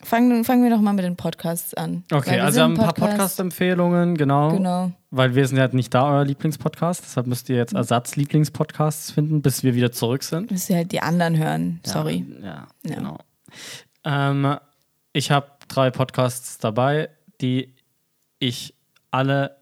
Fangen, 0.05 0.43
fangen 0.45 0.63
wir 0.63 0.69
doch 0.69 0.81
mal 0.81 0.93
mit 0.93 1.03
den 1.03 1.15
Podcasts 1.15 1.73
an. 1.73 2.03
Okay, 2.11 2.39
also 2.39 2.57
wir 2.57 2.63
haben 2.63 2.71
ein 2.73 2.75
sind 2.75 2.85
paar 2.85 2.93
Podcast- 2.93 3.11
Podcast-Empfehlungen, 3.11 4.15
genau. 4.17 4.51
Genau. 4.51 4.91
Weil 5.09 5.33
wir 5.33 5.47
sind 5.47 5.57
ja 5.57 5.67
nicht 5.69 5.93
da, 5.93 6.09
euer 6.11 6.25
Lieblingspodcast. 6.25 7.03
Deshalb 7.03 7.25
müsst 7.27 7.49
ihr 7.49 7.55
jetzt 7.55 7.73
Ersatz-Lieblingspodcasts 7.73 9.11
finden, 9.11 9.41
bis 9.41 9.63
wir 9.63 9.73
wieder 9.73 9.91
zurück 9.91 10.23
sind. 10.23 10.51
Müsst 10.51 10.69
ihr 10.69 10.75
halt 10.77 10.91
die 10.91 11.01
anderen 11.01 11.37
hören. 11.37 11.79
Sorry. 11.85 12.25
Ja, 12.41 12.45
Ja. 12.47 12.67
ja 12.83 12.95
genau. 12.95 13.17
Ähm, 14.03 14.57
ich 15.11 15.31
habe 15.31 15.47
drei 15.67 15.89
Podcasts 15.89 16.59
dabei, 16.59 17.09
die 17.41 17.73
ich 18.39 18.75
alle 19.11 19.57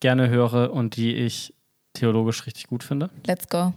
gerne 0.00 0.28
höre 0.28 0.72
und 0.72 0.96
die 0.96 1.14
ich 1.14 1.54
theologisch 1.92 2.46
richtig 2.46 2.66
gut 2.66 2.82
finde. 2.82 3.10
Let's 3.26 3.48
go. 3.48 3.72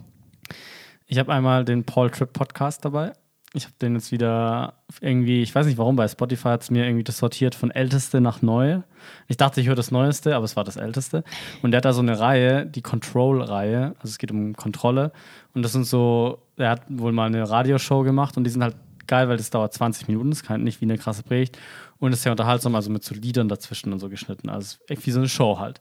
Ich 1.06 1.18
habe 1.18 1.32
einmal 1.32 1.64
den 1.64 1.84
Paul 1.84 2.10
Tripp 2.10 2.32
Podcast 2.32 2.84
dabei. 2.84 3.12
Ich 3.54 3.64
habe 3.64 3.74
den 3.80 3.94
jetzt 3.94 4.12
wieder 4.12 4.74
irgendwie, 5.00 5.42
ich 5.42 5.54
weiß 5.54 5.66
nicht 5.66 5.78
warum, 5.78 5.96
bei 5.96 6.06
Spotify 6.06 6.48
hat 6.48 6.62
es 6.62 6.70
mir 6.70 6.84
irgendwie 6.84 7.04
das 7.04 7.16
sortiert 7.16 7.54
von 7.54 7.70
älteste 7.70 8.20
nach 8.20 8.42
neu. 8.42 8.80
Ich 9.26 9.38
dachte, 9.38 9.62
ich 9.62 9.68
höre 9.68 9.74
das 9.74 9.90
Neueste, 9.90 10.36
aber 10.36 10.44
es 10.44 10.54
war 10.54 10.64
das 10.64 10.76
älteste. 10.76 11.24
Und 11.62 11.70
der 11.70 11.78
hat 11.78 11.86
da 11.86 11.94
so 11.94 12.02
eine 12.02 12.20
Reihe, 12.20 12.66
die 12.66 12.82
Control-Reihe, 12.82 13.94
also 13.98 14.08
es 14.08 14.18
geht 14.18 14.30
um 14.30 14.54
Kontrolle. 14.54 15.12
Und 15.54 15.62
das 15.62 15.72
sind 15.72 15.84
so, 15.84 16.42
er 16.58 16.70
hat 16.70 16.82
wohl 16.88 17.12
mal 17.12 17.26
eine 17.26 17.48
Radioshow 17.48 18.02
gemacht 18.02 18.36
und 18.36 18.44
die 18.44 18.50
sind 18.50 18.62
halt 18.62 18.76
geil, 19.06 19.30
weil 19.30 19.38
das 19.38 19.48
dauert 19.48 19.72
20 19.72 20.08
Minuten, 20.08 20.28
das 20.28 20.42
kann 20.42 20.62
nicht 20.62 20.82
wie 20.82 20.84
eine 20.84 20.98
krasse 20.98 21.22
Predigt. 21.22 21.58
Und 21.98 22.12
ist 22.12 22.22
sehr 22.22 22.32
unterhaltsam, 22.32 22.74
also 22.74 22.90
mit 22.90 23.02
so 23.02 23.14
Liedern 23.14 23.48
dazwischen 23.48 23.92
und 23.92 23.98
so 23.98 24.10
geschnitten. 24.10 24.50
Also 24.50 24.76
echt 24.88 25.06
wie 25.06 25.10
so 25.10 25.18
eine 25.18 25.28
Show 25.28 25.58
halt. 25.58 25.80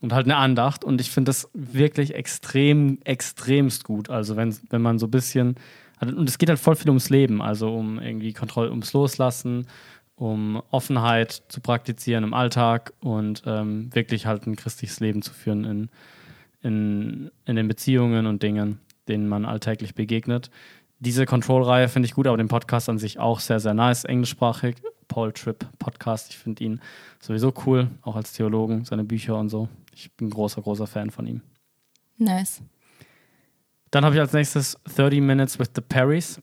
Und 0.00 0.12
halt 0.12 0.26
eine 0.26 0.36
Andacht. 0.36 0.84
Und 0.84 1.00
ich 1.00 1.10
finde 1.10 1.30
das 1.30 1.48
wirklich 1.54 2.14
extrem, 2.14 2.98
extremst 3.04 3.84
gut. 3.84 4.10
Also 4.10 4.36
wenn, 4.36 4.54
wenn 4.70 4.82
man 4.82 4.98
so 4.98 5.06
ein 5.06 5.10
bisschen. 5.12 5.54
Und 6.00 6.28
es 6.28 6.38
geht 6.38 6.48
halt 6.48 6.58
voll 6.58 6.76
viel 6.76 6.90
ums 6.90 7.10
Leben, 7.10 7.40
also 7.40 7.74
um 7.74 7.98
irgendwie 7.98 8.32
Kontrolle, 8.32 8.70
ums 8.70 8.92
Loslassen, 8.92 9.66
um 10.14 10.62
Offenheit 10.70 11.42
zu 11.48 11.60
praktizieren 11.60 12.24
im 12.24 12.34
Alltag 12.34 12.92
und 13.00 13.42
ähm, 13.46 13.94
wirklich 13.94 14.26
halt 14.26 14.46
ein 14.46 14.56
christliches 14.56 15.00
Leben 15.00 15.22
zu 15.22 15.32
führen 15.32 15.64
in, 15.64 15.88
in, 16.62 17.30
in 17.44 17.56
den 17.56 17.68
Beziehungen 17.68 18.26
und 18.26 18.42
Dingen, 18.42 18.80
denen 19.08 19.28
man 19.28 19.44
alltäglich 19.44 19.94
begegnet. 19.94 20.50
Diese 20.98 21.26
Control-Reihe 21.26 21.88
finde 21.88 22.06
ich 22.06 22.14
gut, 22.14 22.26
aber 22.26 22.38
den 22.38 22.48
Podcast 22.48 22.88
an 22.88 22.98
sich 22.98 23.18
auch 23.18 23.40
sehr, 23.40 23.60
sehr 23.60 23.74
nice, 23.74 24.04
englischsprachig. 24.04 24.76
Paul 25.08 25.32
Tripp 25.32 25.66
Podcast, 25.78 26.30
ich 26.30 26.38
finde 26.38 26.64
ihn 26.64 26.80
sowieso 27.20 27.52
cool, 27.64 27.88
auch 28.02 28.16
als 28.16 28.32
Theologen, 28.32 28.84
seine 28.84 29.04
Bücher 29.04 29.38
und 29.38 29.50
so. 29.50 29.68
Ich 29.94 30.12
bin 30.12 30.30
großer, 30.30 30.62
großer 30.62 30.86
Fan 30.86 31.10
von 31.10 31.26
ihm. 31.26 31.42
Nice. 32.18 32.62
Dann 33.90 34.04
habe 34.04 34.14
ich 34.14 34.20
als 34.20 34.32
nächstes 34.32 34.78
30 34.96 35.20
Minutes 35.20 35.58
with 35.58 35.70
the 35.74 35.80
Perrys. 35.80 36.40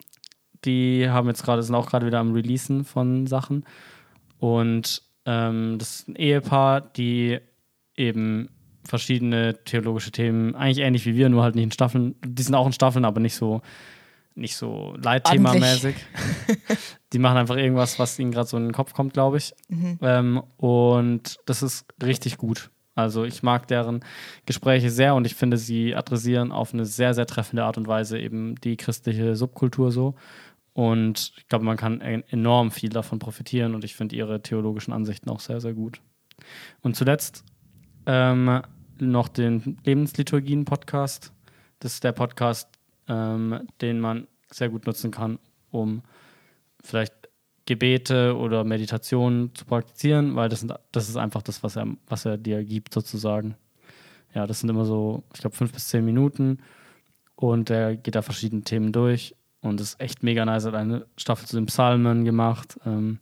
Die 0.66 1.10
haben 1.10 1.28
jetzt 1.28 1.44
gerade, 1.44 1.62
sind 1.62 1.76
auch 1.76 1.90
gerade 1.90 2.06
wieder 2.06 2.20
am 2.20 2.34
Releasen 2.34 2.86
von 2.86 3.28
Sachen. 3.28 3.66
Und 4.40 5.02
ähm, 5.26 5.78
das 5.78 6.00
ist 6.00 6.08
ein 6.10 6.16
Ehepaar, 6.16 6.82
die 6.82 7.40
eben 7.96 8.50
verschiedene 8.86 9.64
theologische 9.64 10.12
Themen, 10.12 10.56
eigentlich 10.56 10.86
ähnlich 10.86 11.06
wie 11.06 11.16
wir, 11.16 11.30
nur 11.30 11.44
halt 11.44 11.56
nicht 11.56 11.64
in 11.64 11.72
Staffeln, 11.72 12.16
die 12.26 12.44
sind 12.44 12.56
auch 12.56 12.66
in 12.66 12.74
Staffeln, 12.74 13.06
aber 13.06 13.20
nicht 13.20 13.36
so, 13.36 13.62
nicht 14.36 14.56
so 14.56 14.96
Leitthemamäßig. 15.02 15.96
die 17.14 17.20
machen 17.20 17.38
einfach 17.38 17.56
irgendwas, 17.56 18.00
was 18.00 18.20
ihnen 18.20 18.32
gerade 18.32 18.48
so 18.48 18.58
in 18.58 18.64
den 18.64 18.74
Kopf 18.74 18.94
kommt, 18.94 19.14
glaube 19.14 19.38
ich. 19.38 19.54
Ähm, 20.02 20.44
und 20.58 21.38
das 21.46 21.64
ist 21.64 21.86
richtig 22.04 22.38
gut. 22.38 22.72
Also 22.96 23.24
ich 23.24 23.42
mag 23.44 23.68
deren 23.68 24.04
Gespräche 24.46 24.90
sehr 24.90 25.16
und 25.16 25.26
ich 25.26 25.36
finde, 25.36 25.58
sie 25.58 25.96
adressieren 25.96 26.52
auf 26.52 26.74
eine 26.74 26.86
sehr, 26.86 27.14
sehr 27.14 27.26
treffende 27.26 27.64
Art 27.64 27.78
und 27.78 27.88
Weise 27.88 28.20
eben 28.20 28.56
die 28.56 28.78
christliche 28.78 29.36
Subkultur 29.36 29.92
so. 29.92 30.16
Und 30.74 31.34
ich 31.38 31.48
glaube, 31.48 31.66
man 31.66 31.78
kann 31.78 32.02
en- 32.02 32.24
enorm 32.30 32.72
viel 32.72 32.90
davon 32.90 33.20
profitieren 33.20 33.76
und 33.76 33.84
ich 33.84 33.96
finde 33.96 34.16
ihre 34.16 34.42
theologischen 34.42 34.94
Ansichten 34.94 35.30
auch 35.30 35.40
sehr, 35.40 35.62
sehr 35.62 35.74
gut. 35.74 36.02
Und 36.82 36.96
zuletzt 36.96 37.44
ähm, 38.06 38.62
noch 39.00 39.28
den 39.28 39.78
Lebensliturgien-Podcast. 39.86 41.32
Das 41.80 41.94
ist 41.94 42.04
der 42.04 42.12
Podcast, 42.12 42.70
ähm, 43.08 43.68
den 43.82 44.00
man 44.00 44.28
sehr 44.52 44.70
gut 44.70 44.86
nutzen 44.86 45.12
kann, 45.12 45.40
um 45.72 46.02
vielleicht 46.84 47.23
Gebete 47.66 48.36
oder 48.36 48.64
Meditationen 48.64 49.54
zu 49.56 49.66
praktizieren, 49.66 50.36
weil 50.36 50.50
das, 50.50 50.62
sind, 50.62 50.74
das 50.92 51.10
ist 51.10 51.16
einfach 51.16 51.42
das, 51.42 51.64
was 51.64 51.76
er, 51.76 51.88
was 52.08 52.26
er 52.26 52.38
dir 52.38 52.64
gibt, 52.64 52.94
sozusagen. 52.94 53.56
Ja, 54.34 54.48
das 54.48 54.60
sind 54.60 54.70
immer 54.70 54.86
so, 54.86 55.24
ich 55.34 55.40
glaube, 55.40 55.56
fünf 55.56 55.72
bis 55.72 55.88
zehn 55.88 56.04
Minuten 56.04 56.60
und 57.36 57.70
er 57.70 57.96
geht 57.96 58.16
da 58.16 58.22
verschiedene 58.22 58.64
Themen 58.64 58.92
durch 58.92 59.36
und 59.62 59.80
ist 59.80 60.00
echt 60.00 60.24
mega 60.24 60.44
nice. 60.46 60.66
Er 60.66 60.74
hat 60.74 60.80
eine 60.80 61.06
Staffel 61.18 61.48
zu 61.48 61.56
den 61.56 61.68
Psalmen 61.68 62.26
gemacht. 62.26 62.78
Ähm, 62.86 63.20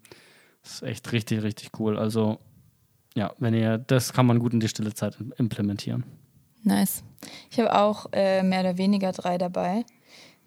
das 0.64 0.76
ist 0.76 0.84
echt 0.84 1.12
richtig, 1.12 1.44
richtig 1.44 1.72
cool. 1.80 1.98
Also, 1.98 2.40
ja, 3.16 3.34
wenn 3.40 3.54
ihr, 3.54 3.78
das 3.78 4.14
kann 4.14 4.26
man 4.26 4.40
gut 4.40 4.54
in 4.54 4.60
die 4.60 4.68
stille 4.68 4.94
Zeit 4.94 5.18
implementieren. 5.38 6.04
Nice. 6.64 7.04
Ich 7.50 7.60
habe 7.60 7.76
auch 7.76 8.08
äh, 8.12 8.44
mehr 8.44 8.62
oder 8.62 8.78
weniger 8.78 9.12
drei 9.12 9.38
dabei. 9.38 9.86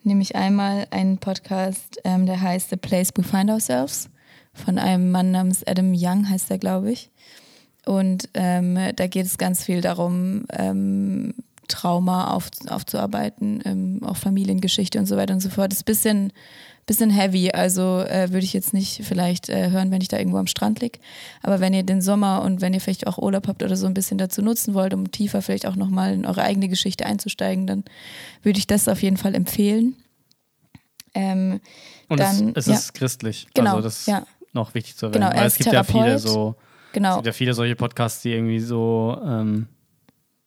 Nämlich 0.04 0.36
einmal 0.36 0.86
einen 0.90 1.18
Podcast, 1.18 1.98
ähm, 2.04 2.26
der 2.26 2.40
heißt 2.40 2.70
The 2.70 2.76
Place 2.76 3.10
We 3.16 3.22
Find 3.22 3.50
Ourselves 3.50 4.10
von 4.52 4.78
einem 4.78 5.10
Mann 5.10 5.30
namens 5.30 5.66
Adam 5.66 5.92
Young, 5.96 6.28
heißt 6.28 6.50
er, 6.50 6.58
glaube 6.58 6.92
ich. 6.92 7.10
Und 7.86 8.28
ähm, 8.34 8.78
da 8.96 9.06
geht 9.06 9.26
es 9.26 9.38
ganz 9.38 9.64
viel 9.64 9.80
darum, 9.80 10.44
ähm, 10.52 11.34
Trauma 11.68 12.32
auf, 12.32 12.50
aufzuarbeiten, 12.68 13.62
ähm, 13.64 14.00
auch 14.04 14.18
Familiengeschichte 14.18 14.98
und 14.98 15.06
so 15.06 15.16
weiter 15.16 15.34
und 15.34 15.40
so 15.40 15.48
fort. 15.48 15.72
Das 15.72 15.78
ist 15.78 15.82
ein 15.82 15.86
bisschen, 15.86 16.32
bisschen 16.86 17.10
heavy, 17.10 17.50
also 17.50 18.00
äh, 18.00 18.30
würde 18.30 18.44
ich 18.44 18.52
jetzt 18.52 18.74
nicht 18.74 19.02
vielleicht 19.04 19.48
äh, 19.48 19.70
hören, 19.70 19.90
wenn 19.90 20.00
ich 20.00 20.08
da 20.08 20.18
irgendwo 20.18 20.38
am 20.38 20.46
Strand 20.46 20.80
lieg. 20.80 21.00
Aber 21.42 21.60
wenn 21.60 21.72
ihr 21.72 21.82
den 21.82 22.02
Sommer 22.02 22.42
und 22.42 22.60
wenn 22.60 22.74
ihr 22.74 22.80
vielleicht 22.80 23.06
auch 23.06 23.18
Urlaub 23.18 23.48
habt 23.48 23.62
oder 23.62 23.76
so 23.76 23.86
ein 23.86 23.94
bisschen 23.94 24.18
dazu 24.18 24.42
nutzen 24.42 24.74
wollt, 24.74 24.92
um 24.94 25.10
tiefer 25.10 25.42
vielleicht 25.42 25.66
auch 25.66 25.76
nochmal 25.76 26.12
in 26.12 26.26
eure 26.26 26.42
eigene 26.42 26.68
Geschichte 26.68 27.06
einzusteigen, 27.06 27.66
dann 27.66 27.84
würde 28.42 28.58
ich 28.58 28.66
das 28.66 28.88
auf 28.88 29.02
jeden 29.02 29.16
Fall 29.16 29.34
empfehlen. 29.34 29.96
Ähm, 31.14 31.60
Und 32.08 32.20
Dann, 32.20 32.48
es, 32.50 32.64
es 32.64 32.66
ja. 32.66 32.74
ist 32.74 32.94
christlich. 32.94 33.46
Genau, 33.54 33.76
also 33.76 33.82
das 33.82 34.00
ist 34.00 34.08
ja. 34.08 34.26
noch 34.52 34.74
wichtig 34.74 34.96
zu 34.96 35.06
erwähnen. 35.06 35.30
Genau, 35.30 35.36
weil 35.36 35.46
es 35.46 35.56
gibt 35.56 35.72
ja 35.72 35.84
viele 35.84 36.18
so 36.18 36.56
Es 36.88 36.92
genau. 36.92 37.14
gibt 37.16 37.26
ja 37.26 37.32
viele 37.32 37.54
solche 37.54 37.76
Podcasts, 37.76 38.22
die 38.22 38.32
irgendwie 38.32 38.60
so 38.60 39.16
ähm, 39.24 39.68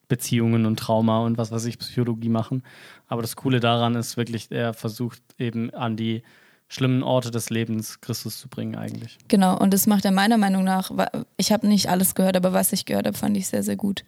Beziehungen 0.07 0.65
und 0.65 0.77
Trauma 0.77 1.19
und 1.19 1.37
was 1.37 1.51
weiß 1.51 1.65
ich, 1.65 1.79
Psychologie 1.79 2.29
machen. 2.29 2.63
Aber 3.07 3.21
das 3.21 3.35
Coole 3.35 3.59
daran 3.59 3.95
ist 3.95 4.17
wirklich, 4.17 4.47
er 4.51 4.73
versucht 4.73 5.21
eben 5.37 5.73
an 5.73 5.97
die 5.97 6.23
schlimmen 6.69 7.03
Orte 7.03 7.31
des 7.31 7.49
Lebens 7.49 8.01
Christus 8.01 8.39
zu 8.39 8.49
bringen 8.49 8.75
eigentlich. 8.75 9.17
Genau, 9.27 9.57
und 9.57 9.73
das 9.73 9.87
macht 9.87 10.05
er 10.05 10.11
meiner 10.11 10.37
Meinung 10.37 10.63
nach, 10.63 10.91
ich 11.37 11.51
habe 11.51 11.67
nicht 11.67 11.89
alles 11.89 12.13
gehört, 12.15 12.35
aber 12.35 12.53
was 12.53 12.73
ich 12.73 12.85
gehört 12.85 13.07
habe, 13.07 13.17
fand 13.17 13.37
ich 13.37 13.47
sehr, 13.47 13.63
sehr 13.63 13.77
gut. 13.77 14.03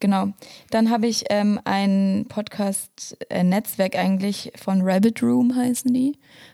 Genau. 0.00 0.32
Dann 0.70 0.90
habe 0.90 1.06
ich 1.06 1.24
ähm, 1.30 1.60
ein 1.64 2.26
Podcast-Netzwerk 2.28 3.96
eigentlich 3.96 4.52
von 4.56 4.82
Rabbit 4.82 5.22
Room 5.22 5.56
heißen 5.56 5.92
die. 5.92 6.12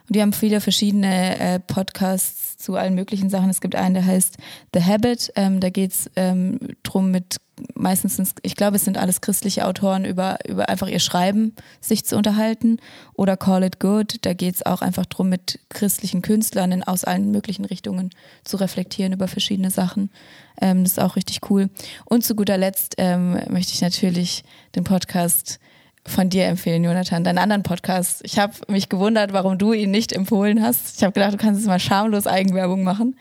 Und 0.08 0.16
die 0.16 0.22
haben 0.22 0.32
viele 0.32 0.60
verschiedene 0.60 1.38
äh, 1.38 1.60
Podcasts 1.60 2.56
zu 2.56 2.76
allen 2.76 2.94
möglichen 2.94 3.28
Sachen. 3.28 3.50
Es 3.50 3.60
gibt 3.60 3.74
einen, 3.74 3.94
der 3.94 4.06
heißt 4.06 4.38
The 4.72 4.82
Habit. 4.82 5.32
Ähm, 5.36 5.60
da 5.60 5.70
geht 5.70 5.92
es 5.92 6.10
ähm, 6.16 6.58
drum 6.82 7.10
mit 7.10 7.36
meistens, 7.74 8.34
ich 8.42 8.56
glaube, 8.56 8.76
es 8.76 8.84
sind 8.84 8.98
alles 8.98 9.20
christliche 9.20 9.66
Autoren, 9.66 10.04
über, 10.04 10.38
über 10.48 10.68
einfach 10.68 10.88
ihr 10.88 10.98
Schreiben 10.98 11.54
sich 11.80 12.04
zu 12.04 12.16
unterhalten. 12.16 12.78
Oder 13.14 13.36
Call 13.36 13.64
It 13.64 13.80
Good, 13.80 14.18
da 14.22 14.32
geht 14.32 14.56
es 14.56 14.66
auch 14.66 14.82
einfach 14.82 15.06
drum, 15.06 15.28
mit 15.28 15.60
christlichen 15.68 16.22
Künstlern 16.22 16.82
aus 16.82 17.04
allen 17.04 17.30
möglichen 17.30 17.64
Richtungen 17.64 18.10
zu 18.44 18.56
reflektieren 18.56 19.12
über 19.12 19.28
verschiedene 19.28 19.70
Sachen. 19.70 20.10
Ähm, 20.60 20.84
das 20.84 20.92
ist 20.92 21.00
auch 21.00 21.16
richtig 21.16 21.50
cool. 21.50 21.70
Und 22.04 22.24
zu 22.24 22.34
guter 22.34 22.58
Letzt 22.58 22.94
ähm, 22.98 23.38
möchte 23.48 23.72
ich 23.72 23.80
natürlich 23.80 24.44
den 24.74 24.84
Podcast 24.84 25.58
von 26.06 26.28
dir 26.28 26.46
empfehlen, 26.46 26.84
Jonathan, 26.84 27.24
deinen 27.24 27.38
anderen 27.38 27.62
Podcast. 27.62 28.20
Ich 28.24 28.38
habe 28.38 28.52
mich 28.68 28.88
gewundert, 28.88 29.32
warum 29.32 29.56
du 29.58 29.72
ihn 29.72 29.90
nicht 29.90 30.12
empfohlen 30.12 30.62
hast. 30.62 30.98
Ich 30.98 31.02
habe 31.02 31.12
gedacht, 31.12 31.32
du 31.32 31.38
kannst 31.38 31.60
jetzt 31.60 31.68
mal 31.68 31.80
schamlos 31.80 32.26
Eigenwerbung 32.26 32.82
machen. 32.82 33.16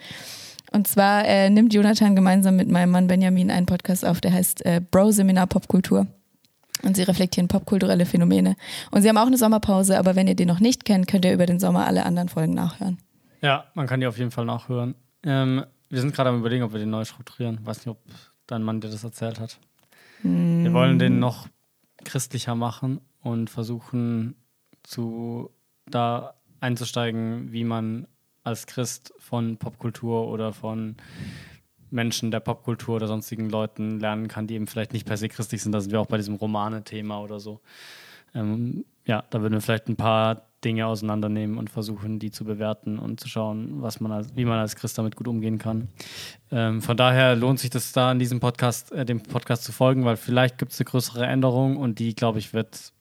Und 0.74 0.88
zwar 0.88 1.26
äh, 1.26 1.50
nimmt 1.50 1.74
Jonathan 1.74 2.16
gemeinsam 2.16 2.56
mit 2.56 2.68
meinem 2.68 2.92
Mann 2.92 3.08
Benjamin 3.08 3.52
einen 3.52 3.68
Podcast 3.68 4.04
auf, 4.04 4.20
der 4.22 4.34
heißt 4.34 4.66
äh, 4.66 4.82
Bro 4.92 5.12
Seminar 5.12 5.48
Popkultur. 5.48 6.08
Und 6.82 6.98
sie 6.98 7.04
reflektieren 7.04 7.48
popkulturelle 7.48 8.06
Phänomene. 8.06 8.56
Und 8.92 9.04
sie 9.04 9.10
haben 9.10 9.18
auch 9.18 9.28
eine 9.28 9.38
Sommerpause, 9.38 9.98
aber 9.98 10.16
wenn 10.16 10.28
ihr 10.28 10.36
den 10.36 10.48
noch 10.48 10.60
nicht 10.60 10.84
kennt, 10.84 11.08
könnt 11.08 11.24
ihr 11.26 11.34
über 11.34 11.46
den 11.46 11.60
Sommer 11.60 11.86
alle 11.86 12.06
anderen 12.06 12.28
Folgen 12.28 12.54
nachhören. 12.56 12.98
Ja, 13.42 13.66
man 13.76 13.88
kann 13.88 14.00
die 14.00 14.08
auf 14.08 14.18
jeden 14.18 14.32
Fall 14.32 14.46
nachhören. 14.46 14.96
Ähm, 15.24 15.64
wir 15.90 16.02
sind 16.02 16.14
gerade 16.14 16.32
am 16.32 16.40
überlegen, 16.40 16.64
ob 16.64 16.74
wir 16.74 16.80
den 16.80 16.90
neu 16.90 17.06
strukturieren. 17.06 17.60
Weiß 17.64 17.78
nicht, 17.78 17.88
ob 17.88 18.00
dein 18.48 18.64
Mann 18.64 18.82
dir 18.82 18.90
das 18.90 19.04
erzählt 19.04 19.40
hat. 19.40 19.60
Mm. 20.24 20.64
Wir 20.64 20.74
wollen 20.74 20.98
den 20.98 21.20
noch 21.20 21.48
christlicher 22.04 22.56
machen 22.56 23.00
und 23.22 23.50
versuchen 23.50 24.36
zu 24.82 25.52
da 25.86 26.34
einzusteigen, 26.60 27.52
wie 27.52 27.64
man 27.64 28.08
als 28.44 28.68
Christ 28.68 29.14
von 29.20 29.58
Popkultur 29.58 30.28
oder 30.28 30.54
von 30.54 30.96
Menschen 31.90 32.32
der 32.32 32.40
Popkultur 32.40 32.96
oder 32.96 33.08
sonstigen 33.08 33.50
Leuten 33.50 34.00
lernen 34.00 34.28
kann, 34.28 34.48
die 34.48 34.56
eben 34.56 34.68
vielleicht 34.68 34.94
nicht 34.94 35.06
per 35.06 35.18
se 35.18 35.30
christlich 35.30 35.62
sind. 35.62 35.72
Da 35.72 35.80
sind 35.80 35.92
wir 35.92 36.02
auch 36.02 36.08
bei 36.08 36.18
diesem 36.18 36.36
Romane-Thema 36.36 37.22
oder 37.22 37.40
so. 37.40 37.62
Ähm, 38.34 38.86
ja, 39.06 39.24
da 39.30 39.42
würden 39.42 39.54
wir 39.54 39.62
vielleicht 39.62 39.88
ein 39.90 39.96
paar 39.96 40.48
Dinge 40.64 40.88
auseinandernehmen 40.88 41.58
und 41.58 41.70
versuchen, 41.70 42.20
die 42.20 42.32
zu 42.32 42.46
bewerten 42.46 42.98
und 42.98 43.20
zu 43.20 43.28
schauen, 43.28 43.82
was 43.82 44.00
man 44.00 44.12
als, 44.12 44.36
wie 44.36 44.46
man 44.46 44.60
als 44.60 44.76
Christ 44.76 44.98
damit 44.98 45.16
gut 45.16 45.28
umgehen 45.28 45.58
kann. 45.58 45.90
Ähm, 46.52 46.82
von 46.82 46.98
daher 46.98 47.36
lohnt 47.36 47.60
sich 47.60 47.70
das 47.70 47.92
da 47.92 48.12
in 48.12 48.20
diesem 48.20 48.40
Podcast, 48.40 48.92
äh, 48.92 49.06
dem 49.06 49.22
Podcast 49.22 49.66
zu 49.66 49.72
folgen, 49.72 50.06
weil 50.06 50.16
vielleicht 50.16 50.58
gibt 50.58 50.72
es 50.72 50.80
eine 50.80 50.86
größere 50.86 51.26
Änderung 51.26 51.78
und 51.78 52.00
die, 52.00 52.16
glaube 52.16 52.40
ich, 52.40 52.54
wird 52.54 52.94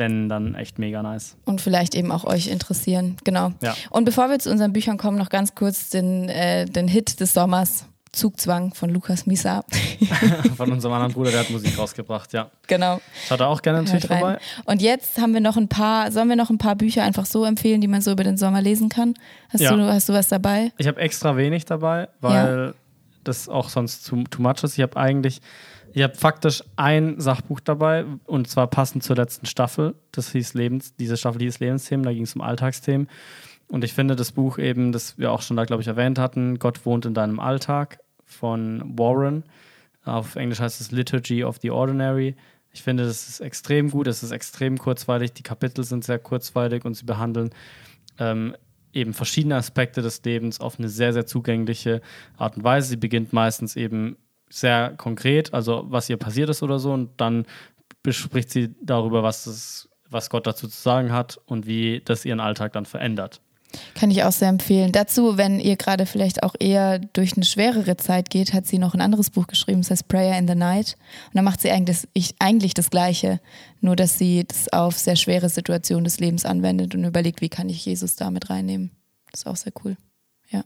wenn, 0.00 0.28
dann 0.28 0.56
echt 0.56 0.80
mega 0.80 1.02
nice. 1.02 1.36
Und 1.44 1.60
vielleicht 1.60 1.94
eben 1.94 2.10
auch 2.10 2.24
euch 2.24 2.48
interessieren. 2.48 3.16
Genau. 3.22 3.52
Ja. 3.62 3.76
Und 3.90 4.04
bevor 4.04 4.28
wir 4.28 4.40
zu 4.40 4.50
unseren 4.50 4.72
Büchern 4.72 4.96
kommen, 4.96 5.18
noch 5.18 5.28
ganz 5.28 5.54
kurz 5.54 5.90
den, 5.90 6.28
äh, 6.28 6.64
den 6.64 6.88
Hit 6.88 7.20
des 7.20 7.34
Sommers. 7.34 7.84
Zugzwang 8.12 8.74
von 8.74 8.90
Lukas 8.90 9.24
Misa. 9.26 9.64
von 10.56 10.72
unserem 10.72 10.94
anderen 10.94 11.12
Bruder, 11.12 11.30
der 11.30 11.40
hat 11.40 11.50
Musik 11.50 11.78
rausgebracht, 11.78 12.32
ja. 12.32 12.50
Genau. 12.66 13.00
Schaut 13.28 13.38
er 13.38 13.46
auch 13.46 13.62
gerne 13.62 13.82
natürlich 13.82 14.06
vorbei. 14.06 14.38
Und 14.64 14.82
jetzt 14.82 15.16
haben 15.20 15.32
wir 15.32 15.40
noch 15.40 15.56
ein 15.56 15.68
paar, 15.68 16.10
sollen 16.10 16.28
wir 16.28 16.34
noch 16.34 16.50
ein 16.50 16.58
paar 16.58 16.74
Bücher 16.74 17.04
einfach 17.04 17.24
so 17.24 17.44
empfehlen, 17.44 17.80
die 17.80 17.86
man 17.86 18.00
so 18.00 18.10
über 18.10 18.24
den 18.24 18.36
Sommer 18.36 18.60
lesen 18.62 18.88
kann? 18.88 19.14
Hast, 19.50 19.60
ja. 19.60 19.76
du, 19.76 19.84
hast 19.84 20.08
du 20.08 20.12
was 20.12 20.26
dabei? 20.26 20.72
Ich 20.76 20.88
habe 20.88 21.00
extra 21.00 21.36
wenig 21.36 21.66
dabei, 21.66 22.08
weil 22.20 22.66
ja. 22.66 22.74
das 23.22 23.48
auch 23.48 23.68
sonst 23.68 24.04
too, 24.04 24.24
too 24.24 24.42
much 24.42 24.64
ist. 24.64 24.76
Ich 24.76 24.82
habe 24.82 24.96
eigentlich 24.96 25.40
ich 25.92 26.02
habe 26.02 26.14
faktisch 26.14 26.62
ein 26.76 27.20
Sachbuch 27.20 27.60
dabei 27.60 28.04
und 28.26 28.48
zwar 28.48 28.66
passend 28.68 29.02
zur 29.02 29.16
letzten 29.16 29.46
Staffel. 29.46 29.94
Das 30.12 30.32
hieß 30.32 30.54
Lebens, 30.54 30.94
diese 30.96 31.16
Staffel 31.16 31.42
hieß 31.42 31.60
Lebensthemen, 31.60 32.04
da 32.04 32.12
ging 32.12 32.22
es 32.22 32.34
um 32.34 32.40
Alltagsthemen. 32.40 33.08
Und 33.68 33.84
ich 33.84 33.92
finde 33.92 34.16
das 34.16 34.32
Buch 34.32 34.58
eben, 34.58 34.92
das 34.92 35.18
wir 35.18 35.30
auch 35.30 35.42
schon 35.42 35.56
da, 35.56 35.64
glaube 35.64 35.82
ich, 35.82 35.88
erwähnt 35.88 36.18
hatten, 36.18 36.58
Gott 36.58 36.84
wohnt 36.84 37.06
in 37.06 37.14
deinem 37.14 37.38
Alltag 37.38 38.00
von 38.24 38.98
Warren. 38.98 39.44
Auf 40.04 40.36
Englisch 40.36 40.60
heißt 40.60 40.80
es 40.80 40.90
Liturgy 40.90 41.44
of 41.44 41.58
the 41.58 41.70
Ordinary. 41.70 42.36
Ich 42.72 42.82
finde, 42.82 43.04
das 43.04 43.28
ist 43.28 43.40
extrem 43.40 43.90
gut, 43.90 44.06
es 44.06 44.22
ist 44.22 44.30
extrem 44.30 44.78
kurzweilig, 44.78 45.32
die 45.32 45.42
Kapitel 45.42 45.84
sind 45.84 46.04
sehr 46.04 46.18
kurzweilig 46.18 46.84
und 46.84 46.94
sie 46.94 47.04
behandeln 47.04 47.50
ähm, 48.18 48.56
eben 48.92 49.14
verschiedene 49.14 49.56
Aspekte 49.56 50.02
des 50.02 50.22
Lebens 50.24 50.60
auf 50.60 50.78
eine 50.78 50.88
sehr, 50.88 51.12
sehr 51.12 51.26
zugängliche 51.26 52.00
Art 52.36 52.56
und 52.56 52.64
Weise. 52.64 52.88
Sie 52.88 52.96
beginnt 52.96 53.32
meistens 53.32 53.76
eben 53.76 54.16
sehr 54.50 54.94
konkret, 54.96 55.54
also 55.54 55.84
was 55.88 56.10
ihr 56.10 56.16
passiert 56.16 56.50
ist 56.50 56.62
oder 56.62 56.78
so, 56.78 56.92
und 56.92 57.20
dann 57.20 57.46
bespricht 58.02 58.50
sie 58.50 58.74
darüber, 58.82 59.22
was, 59.22 59.44
das, 59.44 59.88
was 60.08 60.28
Gott 60.30 60.46
dazu 60.46 60.68
zu 60.68 60.80
sagen 60.80 61.12
hat 61.12 61.38
und 61.46 61.66
wie 61.66 62.02
das 62.04 62.24
ihren 62.24 62.40
Alltag 62.40 62.72
dann 62.72 62.86
verändert. 62.86 63.40
Kann 63.94 64.10
ich 64.10 64.24
auch 64.24 64.32
sehr 64.32 64.48
empfehlen. 64.48 64.90
Dazu, 64.90 65.36
wenn 65.36 65.60
ihr 65.60 65.76
gerade 65.76 66.06
vielleicht 66.06 66.42
auch 66.42 66.54
eher 66.58 66.98
durch 66.98 67.36
eine 67.36 67.44
schwerere 67.44 67.96
Zeit 67.96 68.28
geht, 68.30 68.52
hat 68.52 68.66
sie 68.66 68.78
noch 68.78 68.94
ein 68.94 69.00
anderes 69.00 69.30
Buch 69.30 69.46
geschrieben, 69.46 69.82
das 69.82 69.90
heißt 69.90 70.08
Prayer 70.08 70.36
in 70.38 70.48
the 70.48 70.56
Night. 70.56 70.96
Und 71.26 71.36
da 71.36 71.42
macht 71.42 71.60
sie 71.60 71.70
eigentlich 71.70 71.98
das, 72.14 72.34
eigentlich 72.40 72.74
das 72.74 72.90
Gleiche, 72.90 73.40
nur 73.80 73.94
dass 73.94 74.18
sie 74.18 74.44
das 74.44 74.72
auf 74.72 74.98
sehr 74.98 75.16
schwere 75.16 75.48
Situationen 75.48 76.04
des 76.04 76.18
Lebens 76.18 76.44
anwendet 76.44 76.94
und 76.94 77.04
überlegt, 77.04 77.40
wie 77.40 77.48
kann 77.48 77.68
ich 77.68 77.84
Jesus 77.84 78.16
da 78.16 78.30
mit 78.30 78.50
reinnehmen. 78.50 78.90
Das 79.30 79.42
ist 79.42 79.46
auch 79.46 79.56
sehr 79.56 79.72
cool. 79.84 79.96
Ja. 80.48 80.64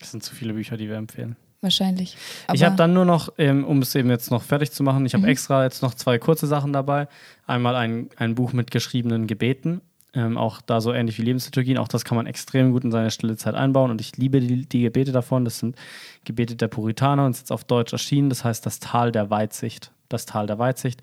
Das 0.00 0.10
sind 0.10 0.24
zu 0.24 0.34
viele 0.34 0.54
Bücher, 0.54 0.76
die 0.76 0.88
wir 0.88 0.96
empfehlen. 0.96 1.36
Wahrscheinlich. 1.62 2.16
Aber 2.46 2.54
ich 2.54 2.64
habe 2.64 2.76
dann 2.76 2.94
nur 2.94 3.04
noch, 3.04 3.32
ähm, 3.36 3.64
um 3.64 3.82
es 3.82 3.94
eben 3.94 4.08
jetzt 4.08 4.30
noch 4.30 4.42
fertig 4.42 4.72
zu 4.72 4.82
machen, 4.82 5.04
ich 5.04 5.12
habe 5.12 5.24
mhm. 5.24 5.28
extra 5.28 5.64
jetzt 5.64 5.82
noch 5.82 5.94
zwei 5.94 6.18
kurze 6.18 6.46
Sachen 6.46 6.72
dabei. 6.72 7.06
Einmal 7.46 7.76
ein, 7.76 8.08
ein 8.16 8.34
Buch 8.34 8.52
mit 8.52 8.70
geschriebenen 8.70 9.26
Gebeten. 9.26 9.82
Ähm, 10.12 10.38
auch 10.38 10.60
da 10.62 10.80
so 10.80 10.92
ähnlich 10.92 11.18
wie 11.18 11.22
Lebensliturgien. 11.22 11.76
Auch 11.76 11.86
das 11.86 12.04
kann 12.04 12.16
man 12.16 12.26
extrem 12.26 12.72
gut 12.72 12.82
in 12.82 12.90
seine 12.90 13.10
stille 13.10 13.36
Zeit 13.36 13.54
einbauen. 13.54 13.90
Und 13.90 14.00
ich 14.00 14.16
liebe 14.16 14.40
die, 14.40 14.66
die 14.66 14.80
Gebete 14.80 15.12
davon. 15.12 15.44
Das 15.44 15.58
sind 15.58 15.76
Gebete 16.24 16.56
der 16.56 16.68
Puritaner 16.68 17.26
und 17.26 17.32
ist 17.32 17.40
jetzt 17.40 17.52
auf 17.52 17.64
Deutsch 17.64 17.92
erschienen. 17.92 18.30
Das 18.30 18.42
heißt 18.42 18.64
Das 18.64 18.80
Tal 18.80 19.12
der 19.12 19.28
Weitsicht. 19.28 19.92
Das 20.08 20.26
Tal 20.26 20.46
der 20.46 20.58
Weitsicht 20.58 21.02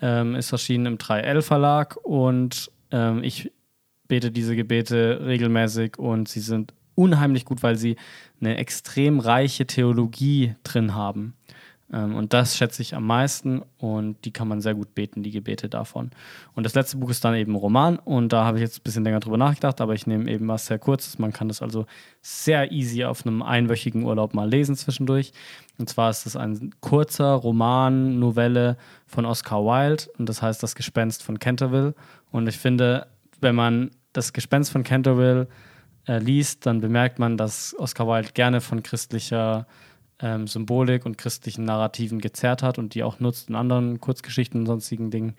ähm, 0.00 0.34
ist 0.34 0.52
erschienen 0.52 0.86
im 0.86 0.98
3L 0.98 1.40
Verlag 1.40 1.96
und 2.02 2.70
ähm, 2.90 3.24
ich 3.24 3.50
bete 4.08 4.30
diese 4.30 4.54
Gebete 4.54 5.22
regelmäßig 5.24 5.98
und 5.98 6.28
sie 6.28 6.40
sind 6.40 6.74
unheimlich 6.94 7.46
gut, 7.46 7.62
weil 7.62 7.76
sie 7.76 7.96
eine 8.42 8.58
extrem 8.58 9.20
reiche 9.20 9.66
Theologie 9.66 10.54
drin 10.64 10.94
haben. 10.94 11.34
Ähm, 11.92 12.16
und 12.16 12.32
das 12.32 12.56
schätze 12.56 12.82
ich 12.82 12.94
am 12.94 13.06
meisten 13.06 13.62
und 13.78 14.24
die 14.24 14.32
kann 14.32 14.48
man 14.48 14.60
sehr 14.60 14.74
gut 14.74 14.94
beten, 14.94 15.22
die 15.22 15.30
Gebete 15.30 15.68
davon. 15.68 16.10
Und 16.54 16.64
das 16.64 16.74
letzte 16.74 16.96
Buch 16.96 17.10
ist 17.10 17.24
dann 17.24 17.34
eben 17.34 17.54
Roman 17.54 17.98
und 17.98 18.32
da 18.32 18.44
habe 18.44 18.58
ich 18.58 18.62
jetzt 18.62 18.80
ein 18.80 18.82
bisschen 18.82 19.04
länger 19.04 19.20
drüber 19.20 19.36
nachgedacht, 19.36 19.80
aber 19.80 19.94
ich 19.94 20.06
nehme 20.06 20.30
eben 20.30 20.48
was 20.48 20.66
sehr 20.66 20.78
kurzes. 20.78 21.18
Man 21.18 21.32
kann 21.32 21.48
das 21.48 21.60
also 21.60 21.86
sehr 22.22 22.72
easy 22.72 23.04
auf 23.04 23.26
einem 23.26 23.42
einwöchigen 23.42 24.04
Urlaub 24.04 24.34
mal 24.34 24.48
lesen 24.48 24.74
zwischendurch. 24.74 25.32
Und 25.78 25.88
zwar 25.88 26.10
ist 26.10 26.26
es 26.26 26.36
ein 26.36 26.74
kurzer 26.80 27.32
Roman, 27.32 28.18
Novelle 28.18 28.76
von 29.06 29.26
Oscar 29.26 29.64
Wilde 29.64 30.04
und 30.18 30.28
das 30.28 30.40
heißt 30.40 30.62
Das 30.62 30.74
Gespenst 30.74 31.22
von 31.22 31.38
Canterville. 31.38 31.94
Und 32.30 32.48
ich 32.48 32.58
finde, 32.58 33.06
wenn 33.40 33.54
man 33.54 33.90
das 34.12 34.32
Gespenst 34.32 34.72
von 34.72 34.84
Canterville 34.84 35.48
äh, 36.06 36.18
liest, 36.18 36.66
dann 36.66 36.80
bemerkt 36.80 37.18
man, 37.18 37.36
dass 37.36 37.74
Oscar 37.78 38.06
Wilde 38.06 38.32
gerne 38.32 38.60
von 38.60 38.82
christlicher 38.82 39.66
ähm, 40.20 40.46
Symbolik 40.46 41.04
und 41.04 41.18
christlichen 41.18 41.64
Narrativen 41.64 42.20
gezerrt 42.20 42.62
hat 42.62 42.78
und 42.78 42.94
die 42.94 43.02
auch 43.02 43.20
nutzt 43.20 43.48
in 43.48 43.54
anderen 43.54 44.00
Kurzgeschichten 44.00 44.60
und 44.60 44.66
sonstigen 44.66 45.10
Dingen. 45.10 45.34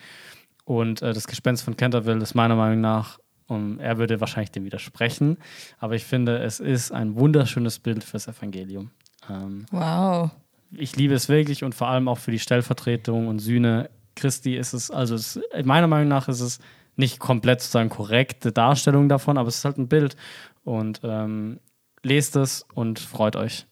Und 0.65 1.01
äh, 1.01 1.13
das 1.13 1.27
Gespenst 1.27 1.63
von 1.63 1.77
Canterville 1.77 2.21
ist 2.21 2.35
meiner 2.35 2.55
Meinung 2.55 2.81
nach, 2.81 3.19
und 3.47 3.79
er 3.79 3.97
würde 3.97 4.21
wahrscheinlich 4.21 4.51
dem 4.51 4.63
widersprechen, 4.63 5.37
aber 5.79 5.95
ich 5.95 6.05
finde, 6.05 6.37
es 6.39 6.59
ist 6.59 6.91
ein 6.91 7.15
wunderschönes 7.15 7.79
Bild 7.79 8.03
fürs 8.03 8.27
Evangelium. 8.27 8.91
Ähm, 9.29 9.65
wow. 9.71 10.31
Ich 10.71 10.95
liebe 10.95 11.13
es 11.13 11.29
wirklich 11.29 11.63
und 11.63 11.75
vor 11.75 11.89
allem 11.89 12.07
auch 12.07 12.17
für 12.17 12.31
die 12.31 12.39
Stellvertretung 12.39 13.27
und 13.27 13.39
Sühne 13.39 13.89
Christi 14.15 14.55
ist 14.55 14.73
es, 14.73 14.91
also 14.91 15.15
es, 15.15 15.39
meiner 15.63 15.87
Meinung 15.87 16.07
nach 16.07 16.27
ist 16.27 16.39
es 16.39 16.59
nicht 16.95 17.19
komplett 17.19 17.61
sozusagen 17.61 17.89
korrekte 17.89 18.51
Darstellung 18.51 19.09
davon, 19.09 19.37
aber 19.37 19.47
es 19.47 19.57
ist 19.57 19.65
halt 19.65 19.77
ein 19.77 19.87
Bild. 19.87 20.15
Und 20.63 21.01
ähm, 21.03 21.59
lest 22.03 22.35
es 22.35 22.65
und 22.73 22.99
freut 22.99 23.35
euch. 23.35 23.67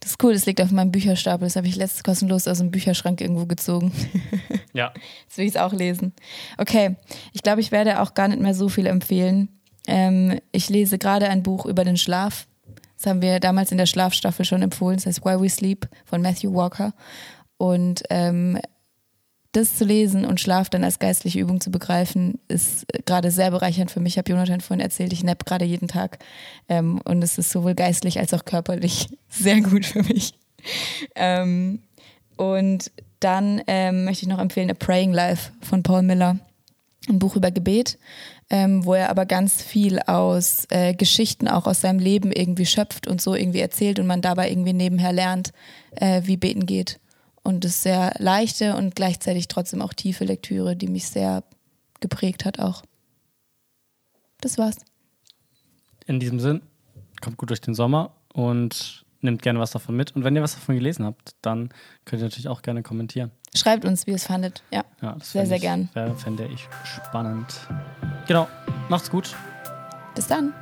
Das 0.00 0.12
ist 0.12 0.22
cool, 0.22 0.32
das 0.32 0.46
liegt 0.46 0.60
auf 0.60 0.70
meinem 0.70 0.92
Bücherstapel. 0.92 1.46
Das 1.46 1.56
habe 1.56 1.66
ich 1.66 1.76
letztes 1.76 2.04
kostenlos 2.04 2.48
aus 2.48 2.58
dem 2.58 2.70
Bücherschrank 2.70 3.20
irgendwo 3.20 3.46
gezogen. 3.46 3.92
ja. 4.72 4.92
Jetzt 5.24 5.36
will 5.36 5.44
ich 5.44 5.54
es 5.54 5.60
auch 5.60 5.72
lesen. 5.72 6.12
Okay, 6.58 6.96
ich 7.32 7.42
glaube, 7.42 7.60
ich 7.60 7.72
werde 7.72 8.00
auch 8.00 8.14
gar 8.14 8.28
nicht 8.28 8.40
mehr 8.40 8.54
so 8.54 8.68
viel 8.68 8.86
empfehlen. 8.86 9.48
Ähm, 9.86 10.40
ich 10.52 10.70
lese 10.70 10.98
gerade 10.98 11.28
ein 11.28 11.42
Buch 11.42 11.66
über 11.66 11.84
den 11.84 11.96
Schlaf. 11.96 12.46
Das 12.96 13.06
haben 13.06 13.20
wir 13.20 13.40
damals 13.40 13.72
in 13.72 13.78
der 13.78 13.86
Schlafstaffel 13.86 14.44
schon 14.44 14.62
empfohlen. 14.62 14.96
Das 14.96 15.06
heißt 15.06 15.24
Why 15.24 15.40
We 15.40 15.50
Sleep 15.50 15.88
von 16.06 16.22
Matthew 16.22 16.54
Walker. 16.54 16.94
Und 17.58 18.02
ähm, 18.08 18.58
das 19.56 19.76
zu 19.76 19.84
lesen 19.84 20.24
und 20.24 20.40
Schlaf 20.40 20.68
dann 20.68 20.84
als 20.84 20.98
geistliche 20.98 21.38
Übung 21.38 21.60
zu 21.60 21.70
begreifen, 21.70 22.38
ist 22.48 22.86
gerade 23.06 23.30
sehr 23.30 23.50
bereichernd 23.50 23.90
für 23.90 24.00
mich. 24.00 24.14
Ich 24.14 24.18
habe 24.18 24.30
Jonathan 24.30 24.60
vorhin 24.60 24.80
erzählt, 24.84 25.12
ich 25.12 25.22
napp 25.22 25.46
gerade 25.46 25.64
jeden 25.64 25.88
Tag. 25.88 26.18
Ähm, 26.68 27.00
und 27.04 27.22
es 27.22 27.38
ist 27.38 27.50
sowohl 27.50 27.74
geistlich 27.74 28.18
als 28.18 28.34
auch 28.34 28.44
körperlich 28.44 29.08
sehr 29.28 29.60
gut 29.60 29.86
für 29.86 30.02
mich. 30.02 30.34
Ähm, 31.14 31.82
und 32.36 32.90
dann 33.20 33.62
ähm, 33.66 34.04
möchte 34.04 34.24
ich 34.24 34.28
noch 34.28 34.40
empfehlen 34.40 34.70
A 34.70 34.74
Praying 34.74 35.12
Life 35.12 35.52
von 35.62 35.82
Paul 35.82 36.02
Miller. 36.02 36.38
Ein 37.08 37.18
Buch 37.18 37.36
über 37.36 37.50
Gebet, 37.50 37.98
ähm, 38.48 38.84
wo 38.86 38.94
er 38.94 39.10
aber 39.10 39.26
ganz 39.26 39.62
viel 39.62 40.00
aus 40.00 40.66
äh, 40.70 40.94
Geschichten 40.94 41.48
auch 41.48 41.66
aus 41.66 41.82
seinem 41.82 41.98
Leben 41.98 42.32
irgendwie 42.32 42.64
schöpft 42.64 43.06
und 43.06 43.20
so 43.20 43.34
irgendwie 43.34 43.60
erzählt 43.60 43.98
und 43.98 44.06
man 44.06 44.22
dabei 44.22 44.50
irgendwie 44.50 44.72
nebenher 44.72 45.12
lernt, 45.12 45.52
äh, 45.92 46.22
wie 46.24 46.38
beten 46.38 46.64
geht. 46.64 46.98
Und 47.44 47.64
es 47.64 47.76
ist 47.76 47.82
sehr 47.82 48.14
leichte 48.18 48.74
und 48.74 48.96
gleichzeitig 48.96 49.48
trotzdem 49.48 49.82
auch 49.82 49.92
tiefe 49.92 50.24
Lektüre, 50.24 50.74
die 50.74 50.88
mich 50.88 51.08
sehr 51.08 51.44
geprägt 52.00 52.44
hat 52.44 52.58
auch. 52.58 52.82
Das 54.40 54.58
war's. 54.58 54.76
In 56.06 56.20
diesem 56.20 56.40
Sinn, 56.40 56.62
kommt 57.20 57.36
gut 57.36 57.50
durch 57.50 57.60
den 57.60 57.74
Sommer 57.74 58.12
und 58.32 59.04
nehmt 59.20 59.42
gerne 59.42 59.58
was 59.58 59.70
davon 59.70 59.94
mit. 59.94 60.16
Und 60.16 60.24
wenn 60.24 60.34
ihr 60.34 60.42
was 60.42 60.54
davon 60.54 60.74
gelesen 60.74 61.04
habt, 61.04 61.34
dann 61.42 61.70
könnt 62.04 62.22
ihr 62.22 62.26
natürlich 62.26 62.48
auch 62.48 62.62
gerne 62.62 62.82
kommentieren. 62.82 63.30
Schreibt 63.54 63.84
uns, 63.84 64.06
wie 64.06 64.12
ihr 64.12 64.16
es 64.16 64.26
fandet. 64.26 64.62
Ja, 64.70 64.84
Ja, 65.00 65.16
sehr, 65.20 65.46
sehr 65.46 65.56
ich, 65.56 65.62
gern. 65.62 65.88
Fände 66.16 66.48
ich 66.52 66.66
spannend. 66.84 67.46
Genau, 68.26 68.48
macht's 68.88 69.10
gut. 69.10 69.34
Bis 70.14 70.26
dann. 70.26 70.52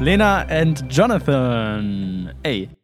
Lena 0.00 0.46
and 0.48 0.88
Jonathan. 0.88 2.32
Ey. 2.44 2.77